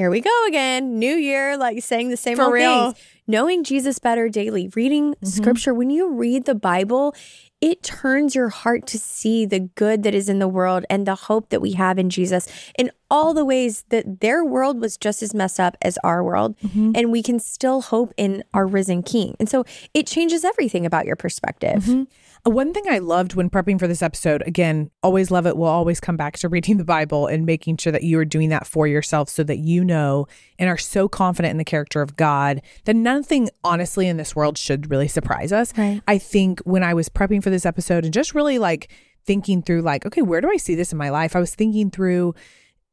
here 0.00 0.10
we 0.10 0.22
go 0.22 0.46
again, 0.48 0.98
new 0.98 1.14
year, 1.14 1.58
like 1.58 1.82
saying 1.82 2.08
the 2.08 2.16
same 2.16 2.36
For 2.36 2.50
real. 2.50 2.92
things. 2.92 3.06
Knowing 3.26 3.62
Jesus 3.62 3.98
better 3.98 4.30
daily, 4.30 4.70
reading 4.74 5.10
mm-hmm. 5.10 5.26
scripture. 5.26 5.74
When 5.74 5.90
you 5.90 6.14
read 6.14 6.46
the 6.46 6.54
Bible, 6.54 7.14
it 7.60 7.82
turns 7.82 8.34
your 8.34 8.48
heart 8.48 8.86
to 8.86 8.98
see 8.98 9.44
the 9.44 9.60
good 9.60 10.02
that 10.04 10.14
is 10.14 10.30
in 10.30 10.38
the 10.38 10.48
world 10.48 10.86
and 10.88 11.06
the 11.06 11.14
hope 11.14 11.50
that 11.50 11.60
we 11.60 11.72
have 11.72 11.98
in 11.98 12.08
Jesus 12.08 12.48
in 12.78 12.90
all 13.10 13.34
the 13.34 13.44
ways 13.44 13.84
that 13.90 14.20
their 14.20 14.42
world 14.42 14.80
was 14.80 14.96
just 14.96 15.22
as 15.22 15.34
messed 15.34 15.60
up 15.60 15.76
as 15.82 15.98
our 16.02 16.24
world. 16.24 16.56
Mm-hmm. 16.60 16.92
And 16.94 17.12
we 17.12 17.22
can 17.22 17.38
still 17.38 17.82
hope 17.82 18.14
in 18.16 18.42
our 18.54 18.66
risen 18.66 19.02
King. 19.02 19.36
And 19.38 19.50
so 19.50 19.66
it 19.92 20.06
changes 20.06 20.46
everything 20.46 20.86
about 20.86 21.04
your 21.04 21.16
perspective. 21.16 21.84
Mm-hmm. 21.84 22.04
One 22.44 22.72
thing 22.72 22.84
I 22.88 22.98
loved 22.98 23.34
when 23.34 23.50
prepping 23.50 23.78
for 23.78 23.86
this 23.86 24.02
episode, 24.02 24.42
again, 24.46 24.90
always 25.02 25.30
love 25.30 25.46
it. 25.46 25.56
We'll 25.56 25.68
always 25.68 26.00
come 26.00 26.16
back 26.16 26.38
to 26.38 26.48
reading 26.48 26.78
the 26.78 26.84
Bible 26.84 27.26
and 27.26 27.44
making 27.44 27.76
sure 27.76 27.92
that 27.92 28.02
you 28.02 28.18
are 28.18 28.24
doing 28.24 28.48
that 28.48 28.66
for 28.66 28.86
yourself 28.86 29.28
so 29.28 29.42
that 29.44 29.58
you 29.58 29.84
know 29.84 30.26
and 30.58 30.68
are 30.68 30.78
so 30.78 31.08
confident 31.08 31.50
in 31.50 31.58
the 31.58 31.64
character 31.64 32.00
of 32.00 32.16
God 32.16 32.62
that 32.84 32.96
nothing, 32.96 33.50
honestly, 33.62 34.08
in 34.08 34.16
this 34.16 34.34
world 34.34 34.56
should 34.56 34.90
really 34.90 35.08
surprise 35.08 35.52
us. 35.52 35.76
Right. 35.76 36.00
I 36.08 36.16
think 36.18 36.60
when 36.60 36.82
I 36.82 36.94
was 36.94 37.08
prepping 37.08 37.42
for 37.42 37.50
this 37.50 37.66
episode 37.66 38.04
and 38.04 38.14
just 38.14 38.34
really 38.34 38.58
like 38.58 38.90
thinking 39.26 39.62
through, 39.62 39.82
like, 39.82 40.06
okay, 40.06 40.22
where 40.22 40.40
do 40.40 40.50
I 40.50 40.56
see 40.56 40.74
this 40.74 40.92
in 40.92 40.98
my 40.98 41.10
life? 41.10 41.36
I 41.36 41.40
was 41.40 41.54
thinking 41.54 41.90
through 41.90 42.34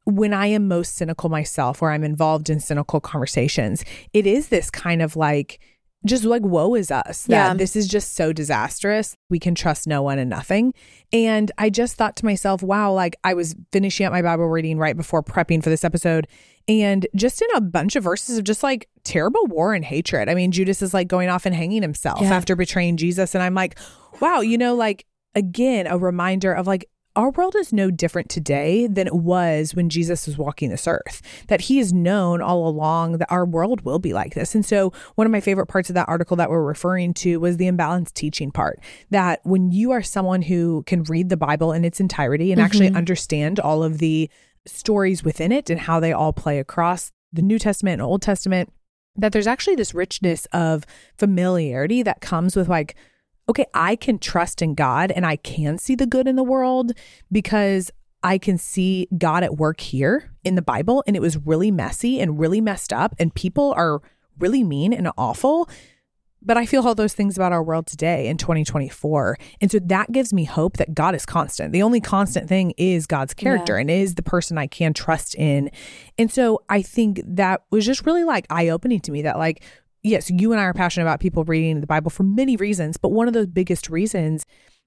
when 0.03 0.33
I 0.33 0.47
am 0.47 0.67
most 0.67 0.95
cynical 0.95 1.29
myself 1.29 1.81
or 1.81 1.91
I'm 1.91 2.03
involved 2.03 2.49
in 2.49 2.59
cynical 2.59 3.01
conversations, 3.01 3.83
it 4.13 4.25
is 4.25 4.47
this 4.47 4.69
kind 4.69 5.01
of 5.01 5.15
like, 5.15 5.59
just 6.05 6.23
like 6.23 6.43
woe 6.43 6.75
is 6.75 6.91
us 6.91 7.23
that 7.23 7.47
yeah. 7.47 7.53
this 7.53 7.75
is 7.75 7.87
just 7.87 8.15
so 8.15 8.31
disastrous. 8.31 9.15
We 9.29 9.39
can 9.39 9.55
trust 9.55 9.87
no 9.87 10.01
one 10.01 10.19
and 10.19 10.29
nothing. 10.29 10.73
And 11.11 11.51
i 11.57 11.69
just 11.69 11.95
thought 11.95 12.15
to 12.17 12.25
myself 12.25 12.61
wow 12.61 12.91
like 12.91 13.15
i 13.23 13.33
was 13.33 13.55
finishing 13.71 14.05
up 14.05 14.11
my 14.11 14.21
bible 14.21 14.47
reading 14.47 14.77
right 14.77 14.95
before 14.95 15.23
prepping 15.23 15.63
for 15.63 15.69
this 15.69 15.83
episode. 15.83 16.27
And 16.69 17.07
just 17.15 17.41
in 17.41 17.47
a 17.55 17.61
bunch 17.61 17.95
of 17.95 18.03
verses 18.03 18.37
of 18.37 18.43
just 18.43 18.61
like 18.61 18.89
terrible 19.03 19.45
war 19.45 19.73
and 19.73 19.85
hatred. 19.85 20.29
I 20.29 20.35
mean 20.35 20.51
judas 20.51 20.81
is 20.81 20.93
like 20.93 21.07
going 21.07 21.29
off 21.29 21.45
and 21.45 21.55
hanging 21.55 21.81
himself 21.81 22.21
yeah. 22.21 22.33
after 22.33 22.55
betraying 22.55 22.97
jesus. 22.97 23.35
And 23.35 23.43
i'm 23.43 23.53
like 23.53 23.77
wow 24.19 24.41
you 24.41 24.57
know 24.57 24.75
like 24.75 25.05
again 25.35 25.87
a 25.87 25.97
reminder 25.97 26.53
of 26.53 26.67
like 26.67 26.89
our 27.17 27.31
world 27.31 27.55
is 27.55 27.73
no 27.73 27.89
different 27.89 28.29
today 28.29 28.85
than 28.85 29.07
it 29.07 29.15
was 29.15 29.73
when 29.73 29.89
Jesus 29.89 30.27
was 30.27 30.37
walking 30.37 30.69
this 30.69 30.87
earth. 30.87 31.21
That 31.47 31.61
he 31.61 31.79
has 31.79 31.91
known 31.91 32.41
all 32.41 32.67
along 32.67 33.17
that 33.17 33.31
our 33.31 33.43
world 33.43 33.81
will 33.81 33.97
be 33.97 34.13
like 34.13 34.35
this. 34.35 34.53
And 34.53 34.63
so, 34.63 34.93
one 35.15 35.25
of 35.25 35.31
my 35.31 35.41
favorite 35.41 35.65
parts 35.65 35.89
of 35.89 35.95
that 35.95 36.07
article 36.07 36.37
that 36.37 36.49
we're 36.49 36.63
referring 36.63 37.15
to 37.15 37.39
was 37.39 37.57
the 37.57 37.65
imbalanced 37.65 38.13
teaching 38.13 38.51
part. 38.51 38.79
That 39.09 39.41
when 39.43 39.71
you 39.71 39.91
are 39.91 40.03
someone 40.03 40.43
who 40.43 40.83
can 40.85 41.03
read 41.03 41.29
the 41.29 41.37
Bible 41.37 41.73
in 41.73 41.83
its 41.83 41.99
entirety 41.99 42.51
and 42.51 42.59
mm-hmm. 42.59 42.65
actually 42.65 42.93
understand 42.93 43.59
all 43.59 43.83
of 43.83 43.97
the 43.97 44.29
stories 44.67 45.23
within 45.23 45.51
it 45.51 45.69
and 45.71 45.79
how 45.79 45.99
they 45.99 46.13
all 46.13 46.33
play 46.33 46.59
across 46.59 47.11
the 47.33 47.41
New 47.41 47.57
Testament 47.57 47.93
and 47.93 48.03
Old 48.03 48.21
Testament, 48.21 48.71
that 49.15 49.31
there's 49.31 49.47
actually 49.47 49.75
this 49.75 49.95
richness 49.95 50.45
of 50.53 50.85
familiarity 51.17 52.03
that 52.03 52.21
comes 52.21 52.55
with 52.55 52.69
like, 52.69 52.95
okay, 53.49 53.65
I 53.73 53.95
can 53.95 54.19
trust 54.19 54.61
in 54.61 54.75
God 54.75 55.11
and 55.11 55.25
I 55.25 55.37
can 55.37 55.77
see 55.77 55.95
the 55.95 56.05
good 56.05 56.27
in 56.27 56.35
the 56.35 56.43
world 56.43 56.91
because 57.31 57.91
I 58.23 58.37
can 58.37 58.57
see 58.57 59.07
God 59.17 59.43
at 59.43 59.57
work 59.57 59.79
here 59.79 60.31
in 60.43 60.55
the 60.55 60.61
Bible. 60.61 61.03
And 61.07 61.15
it 61.15 61.21
was 61.21 61.37
really 61.37 61.71
messy 61.71 62.19
and 62.19 62.39
really 62.39 62.61
messed 62.61 62.91
up, 62.91 63.15
and 63.19 63.33
people 63.33 63.73
are 63.77 64.01
really 64.39 64.63
mean 64.63 64.93
and 64.93 65.09
awful. 65.17 65.69
But 66.41 66.55
I 66.55 66.65
feel 66.65 66.87
all 66.87 66.93
those 66.93 67.13
things 67.13 67.35
about 67.35 67.51
our 67.51 67.63
world 67.63 67.87
today 67.87 68.27
in 68.27 68.37
2024. 68.37 69.37
And 69.59 69.71
so 69.71 69.79
that 69.79 70.11
gives 70.11 70.31
me 70.31 70.43
hope 70.43 70.77
that 70.77 70.93
God 70.93 71.15
is 71.15 71.25
constant. 71.25 71.73
The 71.73 71.81
only 71.81 71.99
constant 71.99 72.47
thing 72.47 72.73
is 72.77 73.07
God's 73.07 73.33
character 73.33 73.73
yeah. 73.73 73.81
and 73.81 73.91
is 73.91 74.15
the 74.15 74.23
person 74.23 74.57
I 74.57 74.67
can 74.67 74.93
trust 74.93 75.35
in. 75.35 75.71
And 76.17 76.31
so 76.31 76.61
I 76.69 76.83
think 76.83 77.21
that 77.25 77.63
was 77.71 77.85
just 77.85 78.05
really 78.05 78.23
like 78.23 78.45
eye 78.49 78.69
opening 78.69 78.99
to 79.01 79.11
me 79.11 79.23
that, 79.23 79.37
like, 79.37 79.63
yes, 80.07 80.29
you 80.29 80.51
and 80.51 80.61
I 80.61 80.65
are 80.65 80.73
passionate 80.73 81.05
about 81.05 81.19
people 81.19 81.43
reading 81.43 81.81
the 81.81 81.87
Bible 81.87 82.09
for 82.09 82.23
many 82.23 82.55
reasons, 82.55 82.97
but 82.97 83.09
one 83.09 83.27
of 83.27 83.33
the 83.33 83.47
biggest 83.47 83.89
reasons 83.89 84.45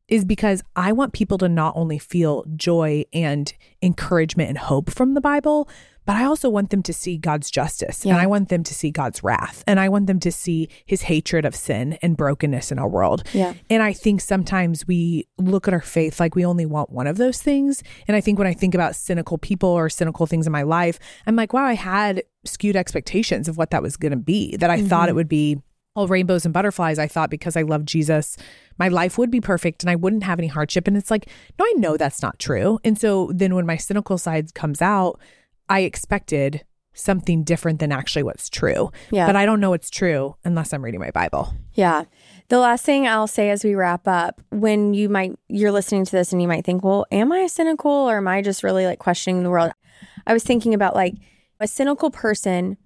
is 0.09 0.25
because 0.25 0.63
I 0.75 0.93
want 0.93 1.13
people 1.13 1.39
to 1.39 1.49
not 1.49 1.75
only 1.77 1.99
feel 1.99 2.45
joy 2.57 3.05
and 3.13 3.53
encouragement 3.81 4.49
and 4.49 4.59
hope 4.59 4.91
from 4.91 5.15
the 5.15 5.21
Bible, 5.21 5.69
but 6.07 6.17
I 6.17 6.25
also 6.25 6.49
want 6.49 6.71
them 6.71 6.83
to 6.83 6.93
see 6.93 7.17
God's 7.17 7.51
justice 7.51 8.05
yeah. 8.05 8.13
and 8.13 8.23
I 8.23 8.27
want 8.27 8.49
them 8.49 8.63
to 8.65 8.75
see 8.75 8.91
God's 8.91 9.23
wrath 9.23 9.63
and 9.67 9.79
I 9.79 9.89
want 9.89 10.07
them 10.07 10.21
to 10.21 10.33
see 10.33 10.69
his 10.85 11.03
hatred 11.03 11.45
of 11.45 11.55
sin 11.55 11.99
and 12.03 12.17
brokenness 12.17 12.73
in 12.73 12.79
our 12.79 12.89
world. 12.89 13.25
Yeah. 13.33 13.55
And 13.69 13.83
I 13.83 13.93
think 13.93 14.21
sometimes 14.21 14.87
we 14.87 15.29
look 15.39 15.69
at 15.69 15.75
our 15.75 15.81
faith 15.81 16.21
like 16.21 16.35
we 16.35 16.45
only 16.45 16.67
want 16.67 16.91
one 16.91 17.07
of 17.07 17.17
those 17.17 17.41
things. 17.41 17.83
And 18.09 18.17
I 18.17 18.21
think 18.21 18.39
when 18.39 18.49
I 18.49 18.55
think 18.55 18.75
about 18.75 18.97
cynical 18.97 19.39
people 19.39 19.69
or 19.69 19.89
cynical 19.89 20.27
things 20.27 20.47
in 20.47 20.53
my 20.53 20.63
life, 20.63 20.99
I'm 21.27 21.37
like, 21.37 21.53
wow, 21.53 21.65
I 21.65 21.75
had 21.75 22.23
skewed 22.45 22.77
expectations 22.77 23.49
of 23.49 23.57
what 23.57 23.71
that 23.71 23.83
was 23.83 23.97
going 23.97 24.13
to 24.13 24.17
be, 24.17 24.57
that 24.57 24.71
I 24.71 24.79
mm-hmm. 24.79 24.89
thought 24.89 25.09
it 25.09 25.15
would 25.15 25.29
be 25.29 25.61
all 25.95 26.09
rainbows 26.09 26.45
and 26.45 26.55
butterflies. 26.55 26.99
I 26.99 27.09
thought 27.09 27.31
because 27.31 27.57
I 27.57 27.63
love 27.63 27.85
Jesus, 27.85 28.37
my 28.79 28.89
life 28.89 29.19
would 29.19 29.31
be 29.31 29.41
perfect 29.41 29.83
and 29.83 29.91
I 29.91 29.97
wouldn't 29.97 30.23
have 30.23 30.39
any 30.39 30.49
hardship. 30.49 30.87
And 30.87 30.97
it's 30.97 31.11
like, 31.11 31.29
no, 31.59 31.65
I 31.65 31.75
know 31.77 31.97
that's 31.97 32.23
not 32.23 32.39
true. 32.39 32.79
And 32.85 32.99
so 32.99 33.31
then 33.35 33.55
when 33.55 33.67
my 33.67 33.77
cynical 33.77 34.17
side 34.17 34.55
comes 34.55 34.81
out, 34.81 35.21
I 35.71 35.81
expected 35.81 36.65
something 36.93 37.45
different 37.45 37.79
than 37.79 37.93
actually 37.93 38.23
what's 38.23 38.51
true. 38.51 38.91
Yeah. 39.11 39.27
But 39.27 39.37
I 39.37 39.47
don't 39.47 39.61
know 39.61 39.71
what's 39.71 39.91
true 39.91 40.35
unless 40.45 40.73
I'm 40.73 40.85
reading 40.85 41.01
my 41.01 41.11
Bible. 41.13 41.55
Yeah. 41.75 42.05
The 42.49 42.59
last 42.59 42.85
thing 42.85 43.07
I'll 43.07 43.29
say 43.29 43.51
as 43.51 43.65
we 43.65 43.75
wrap 43.75 44.09
up, 44.09 44.41
when 44.51 44.93
you 44.93 45.09
might 45.09 45.33
you're 45.49 45.73
listening 45.73 46.05
to 46.05 46.13
this 46.13 46.33
and 46.33 46.43
you 46.43 46.49
might 46.49 46.65
think, 46.65 46.83
well, 46.83 47.07
am 47.13 47.33
I 47.33 47.47
cynical 47.47 47.91
or 47.91 48.17
am 48.17 48.29
I 48.29 48.43
just 48.43 48.65
really 48.65 48.87
like 48.87 48.99
questioning 48.99 49.43
the 49.43 49.51
world? 49.51 49.73
I 50.27 50.33
was 50.33 50.43
thinking 50.43 50.75
about 50.75 50.97
like 50.97 51.15
a 51.61 51.69
cynical 51.69 52.11
person 52.11 52.77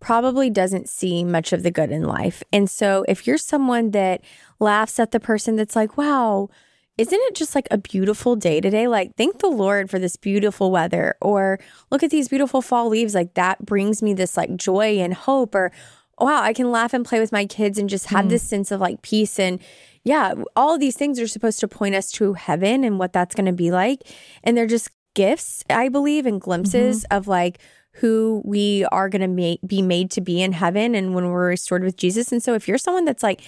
probably 0.00 0.50
doesn't 0.50 0.88
see 0.88 1.24
much 1.24 1.52
of 1.54 1.62
the 1.62 1.70
good 1.70 1.90
in 1.90 2.02
life. 2.02 2.42
And 2.52 2.68
so 2.68 3.06
if 3.08 3.26
you're 3.26 3.38
someone 3.38 3.92
that 3.92 4.20
laughs 4.60 5.00
at 5.00 5.12
the 5.12 5.20
person 5.20 5.56
that's 5.56 5.74
like, 5.74 5.96
wow, 5.96 6.50
isn't 6.96 7.20
it 7.20 7.34
just 7.34 7.54
like 7.54 7.66
a 7.70 7.78
beautiful 7.78 8.36
day 8.36 8.60
today? 8.60 8.86
Like, 8.86 9.16
thank 9.16 9.38
the 9.38 9.48
Lord 9.48 9.90
for 9.90 9.98
this 9.98 10.16
beautiful 10.16 10.70
weather, 10.70 11.16
or 11.20 11.58
look 11.90 12.02
at 12.02 12.10
these 12.10 12.28
beautiful 12.28 12.62
fall 12.62 12.88
leaves. 12.88 13.14
Like, 13.14 13.34
that 13.34 13.64
brings 13.64 14.02
me 14.02 14.14
this 14.14 14.36
like 14.36 14.56
joy 14.56 14.98
and 14.98 15.12
hope, 15.12 15.54
or 15.54 15.72
wow, 16.18 16.42
I 16.42 16.52
can 16.52 16.70
laugh 16.70 16.94
and 16.94 17.04
play 17.04 17.18
with 17.18 17.32
my 17.32 17.46
kids 17.46 17.78
and 17.78 17.88
just 17.88 18.06
have 18.06 18.26
mm. 18.26 18.30
this 18.30 18.42
sense 18.42 18.70
of 18.70 18.80
like 18.80 19.02
peace. 19.02 19.38
And 19.38 19.60
yeah, 20.04 20.34
all 20.54 20.78
these 20.78 20.96
things 20.96 21.18
are 21.18 21.26
supposed 21.26 21.60
to 21.60 21.68
point 21.68 21.94
us 21.94 22.12
to 22.12 22.34
heaven 22.34 22.84
and 22.84 22.98
what 22.98 23.12
that's 23.12 23.34
going 23.34 23.46
to 23.46 23.52
be 23.52 23.70
like. 23.70 24.02
And 24.44 24.56
they're 24.56 24.66
just 24.66 24.90
gifts, 25.14 25.64
I 25.68 25.88
believe, 25.88 26.26
and 26.26 26.40
glimpses 26.40 27.02
mm-hmm. 27.02 27.16
of 27.16 27.26
like 27.26 27.58
who 27.94 28.42
we 28.44 28.84
are 28.92 29.08
going 29.08 29.22
to 29.22 29.28
ma- 29.28 29.66
be 29.66 29.82
made 29.82 30.10
to 30.12 30.20
be 30.20 30.42
in 30.42 30.52
heaven 30.52 30.94
and 30.94 31.14
when 31.14 31.30
we're 31.30 31.48
restored 31.48 31.82
with 31.82 31.96
Jesus. 31.96 32.30
And 32.30 32.42
so 32.42 32.54
if 32.54 32.68
you're 32.68 32.78
someone 32.78 33.04
that's 33.04 33.22
like, 33.22 33.40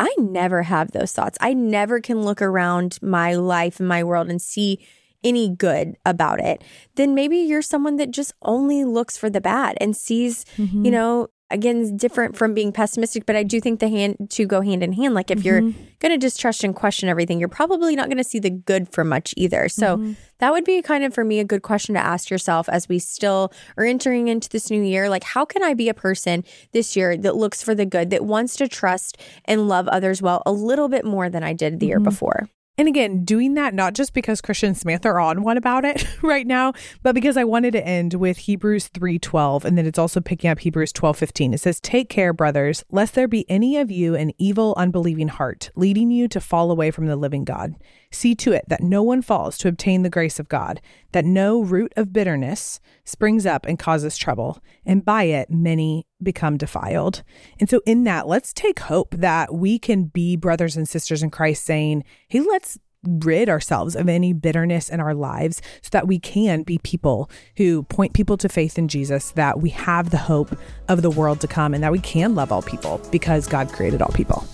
I 0.00 0.14
never 0.16 0.62
have 0.62 0.92
those 0.92 1.12
thoughts. 1.12 1.36
I 1.42 1.52
never 1.52 2.00
can 2.00 2.22
look 2.22 2.40
around 2.40 2.98
my 3.02 3.34
life 3.34 3.80
and 3.80 3.88
my 3.88 4.02
world 4.02 4.30
and 4.30 4.40
see 4.40 4.86
any 5.22 5.50
good 5.50 5.96
about 6.06 6.40
it. 6.40 6.64
Then 6.94 7.14
maybe 7.14 7.36
you're 7.36 7.60
someone 7.60 7.96
that 7.96 8.10
just 8.10 8.32
only 8.40 8.82
looks 8.84 9.18
for 9.18 9.28
the 9.28 9.42
bad 9.42 9.76
and 9.78 9.94
sees, 9.94 10.46
mm-hmm. 10.56 10.86
you 10.86 10.90
know, 10.90 11.28
again 11.50 11.96
different 11.96 12.36
from 12.36 12.54
being 12.54 12.72
pessimistic 12.72 13.26
but 13.26 13.36
i 13.36 13.42
do 13.42 13.60
think 13.60 13.80
the 13.80 13.88
hand 13.88 14.16
to 14.30 14.46
go 14.46 14.60
hand 14.60 14.82
in 14.82 14.92
hand 14.92 15.14
like 15.14 15.30
if 15.30 15.38
mm-hmm. 15.38 15.46
you're 15.46 15.60
going 16.00 16.12
to 16.12 16.18
distrust 16.18 16.64
and 16.64 16.74
question 16.74 17.08
everything 17.08 17.38
you're 17.38 17.48
probably 17.48 17.96
not 17.96 18.06
going 18.06 18.16
to 18.16 18.24
see 18.24 18.38
the 18.38 18.50
good 18.50 18.88
for 18.88 19.04
much 19.04 19.34
either 19.36 19.68
so 19.68 19.96
mm-hmm. 19.96 20.12
that 20.38 20.52
would 20.52 20.64
be 20.64 20.80
kind 20.82 21.04
of 21.04 21.12
for 21.12 21.24
me 21.24 21.38
a 21.38 21.44
good 21.44 21.62
question 21.62 21.94
to 21.94 22.00
ask 22.00 22.30
yourself 22.30 22.68
as 22.68 22.88
we 22.88 22.98
still 22.98 23.52
are 23.76 23.84
entering 23.84 24.28
into 24.28 24.48
this 24.48 24.70
new 24.70 24.82
year 24.82 25.08
like 25.08 25.24
how 25.24 25.44
can 25.44 25.62
i 25.62 25.74
be 25.74 25.88
a 25.88 25.94
person 25.94 26.44
this 26.72 26.96
year 26.96 27.16
that 27.16 27.36
looks 27.36 27.62
for 27.62 27.74
the 27.74 27.86
good 27.86 28.10
that 28.10 28.24
wants 28.24 28.56
to 28.56 28.68
trust 28.68 29.18
and 29.44 29.68
love 29.68 29.88
others 29.88 30.22
well 30.22 30.42
a 30.46 30.52
little 30.52 30.88
bit 30.88 31.04
more 31.04 31.28
than 31.28 31.42
i 31.42 31.52
did 31.52 31.74
the 31.74 31.86
mm-hmm. 31.86 31.88
year 31.88 32.00
before 32.00 32.48
and 32.80 32.88
again, 32.88 33.26
doing 33.26 33.52
that 33.54 33.74
not 33.74 33.92
just 33.92 34.14
because 34.14 34.40
Christian 34.40 34.74
Smith 34.74 35.04
are 35.04 35.20
on 35.20 35.42
one 35.42 35.58
about 35.58 35.84
it 35.84 36.06
right 36.22 36.46
now, 36.46 36.72
but 37.02 37.14
because 37.14 37.36
I 37.36 37.44
wanted 37.44 37.72
to 37.72 37.86
end 37.86 38.14
with 38.14 38.38
Hebrews 38.38 38.88
3:12 38.88 39.66
and 39.66 39.76
then 39.76 39.84
it's 39.84 39.98
also 39.98 40.18
picking 40.18 40.48
up 40.48 40.60
Hebrews 40.60 40.94
12:15. 40.94 41.52
It 41.52 41.60
says, 41.60 41.78
"Take 41.78 42.08
care, 42.08 42.32
brothers, 42.32 42.82
lest 42.90 43.14
there 43.14 43.28
be 43.28 43.44
any 43.50 43.76
of 43.76 43.90
you 43.90 44.14
an 44.14 44.32
evil 44.38 44.72
unbelieving 44.78 45.28
heart, 45.28 45.70
leading 45.76 46.10
you 46.10 46.26
to 46.28 46.40
fall 46.40 46.70
away 46.70 46.90
from 46.90 47.04
the 47.04 47.16
living 47.16 47.44
God." 47.44 47.74
See 48.12 48.34
to 48.36 48.52
it 48.52 48.64
that 48.68 48.82
no 48.82 49.02
one 49.04 49.22
falls 49.22 49.56
to 49.58 49.68
obtain 49.68 50.02
the 50.02 50.10
grace 50.10 50.40
of 50.40 50.48
God, 50.48 50.80
that 51.12 51.24
no 51.24 51.62
root 51.62 51.92
of 51.96 52.12
bitterness 52.12 52.80
springs 53.04 53.46
up 53.46 53.64
and 53.66 53.78
causes 53.78 54.16
trouble, 54.16 54.58
and 54.84 55.04
by 55.04 55.24
it 55.24 55.48
many 55.48 56.06
become 56.20 56.56
defiled. 56.56 57.22
And 57.60 57.70
so, 57.70 57.80
in 57.86 58.02
that, 58.04 58.26
let's 58.26 58.52
take 58.52 58.80
hope 58.80 59.14
that 59.14 59.54
we 59.54 59.78
can 59.78 60.04
be 60.04 60.34
brothers 60.34 60.76
and 60.76 60.88
sisters 60.88 61.22
in 61.22 61.30
Christ 61.30 61.64
saying, 61.64 62.02
hey, 62.28 62.40
let's 62.40 62.78
rid 63.04 63.48
ourselves 63.48 63.96
of 63.96 64.08
any 64.08 64.32
bitterness 64.32 64.88
in 64.88 65.00
our 65.00 65.14
lives 65.14 65.62
so 65.80 65.88
that 65.92 66.06
we 66.06 66.18
can 66.18 66.62
be 66.62 66.78
people 66.78 67.30
who 67.56 67.84
point 67.84 68.12
people 68.12 68.36
to 68.36 68.48
faith 68.48 68.76
in 68.76 68.88
Jesus, 68.88 69.30
that 69.32 69.60
we 69.60 69.70
have 69.70 70.10
the 70.10 70.18
hope 70.18 70.56
of 70.88 71.02
the 71.02 71.10
world 71.10 71.40
to 71.40 71.48
come, 71.48 71.74
and 71.74 71.82
that 71.82 71.92
we 71.92 72.00
can 72.00 72.34
love 72.34 72.50
all 72.50 72.62
people 72.62 73.00
because 73.10 73.46
God 73.46 73.68
created 73.68 74.02
all 74.02 74.12
people. 74.12 74.44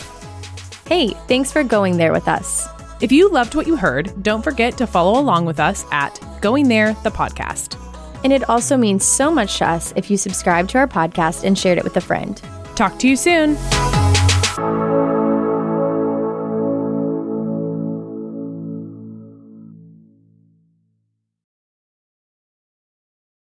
Hey, 0.87 1.09
thanks 1.27 1.51
for 1.51 1.65
going 1.65 1.97
there 1.97 2.13
with 2.13 2.29
us. 2.29 2.69
If 2.99 3.13
you 3.13 3.29
loved 3.29 3.55
what 3.55 3.67
you 3.67 3.77
heard, 3.77 4.23
don't 4.23 4.43
forget 4.43 4.79
to 4.79 4.87
follow 4.87 5.21
along 5.21 5.45
with 5.45 5.61
us 5.61 5.85
at 5.93 6.19
Going 6.41 6.67
There, 6.67 6.95
the 7.05 7.11
podcast. 7.11 7.77
And 8.25 8.33
it 8.33 8.49
also 8.49 8.79
means 8.79 9.05
so 9.05 9.31
much 9.31 9.59
to 9.59 9.69
us 9.69 9.93
if 9.97 10.11
you 10.11 10.17
subscribe 10.17 10.67
to 10.69 10.79
our 10.79 10.89
podcast 10.89 11.45
and 11.45 11.59
shared 11.59 11.77
it 11.77 11.85
with 11.85 11.99
a 11.99 12.01
friend. 12.01 12.41
Talk 12.75 12.99
to 13.01 13.09
you 13.09 13.17
soon. 13.17 13.57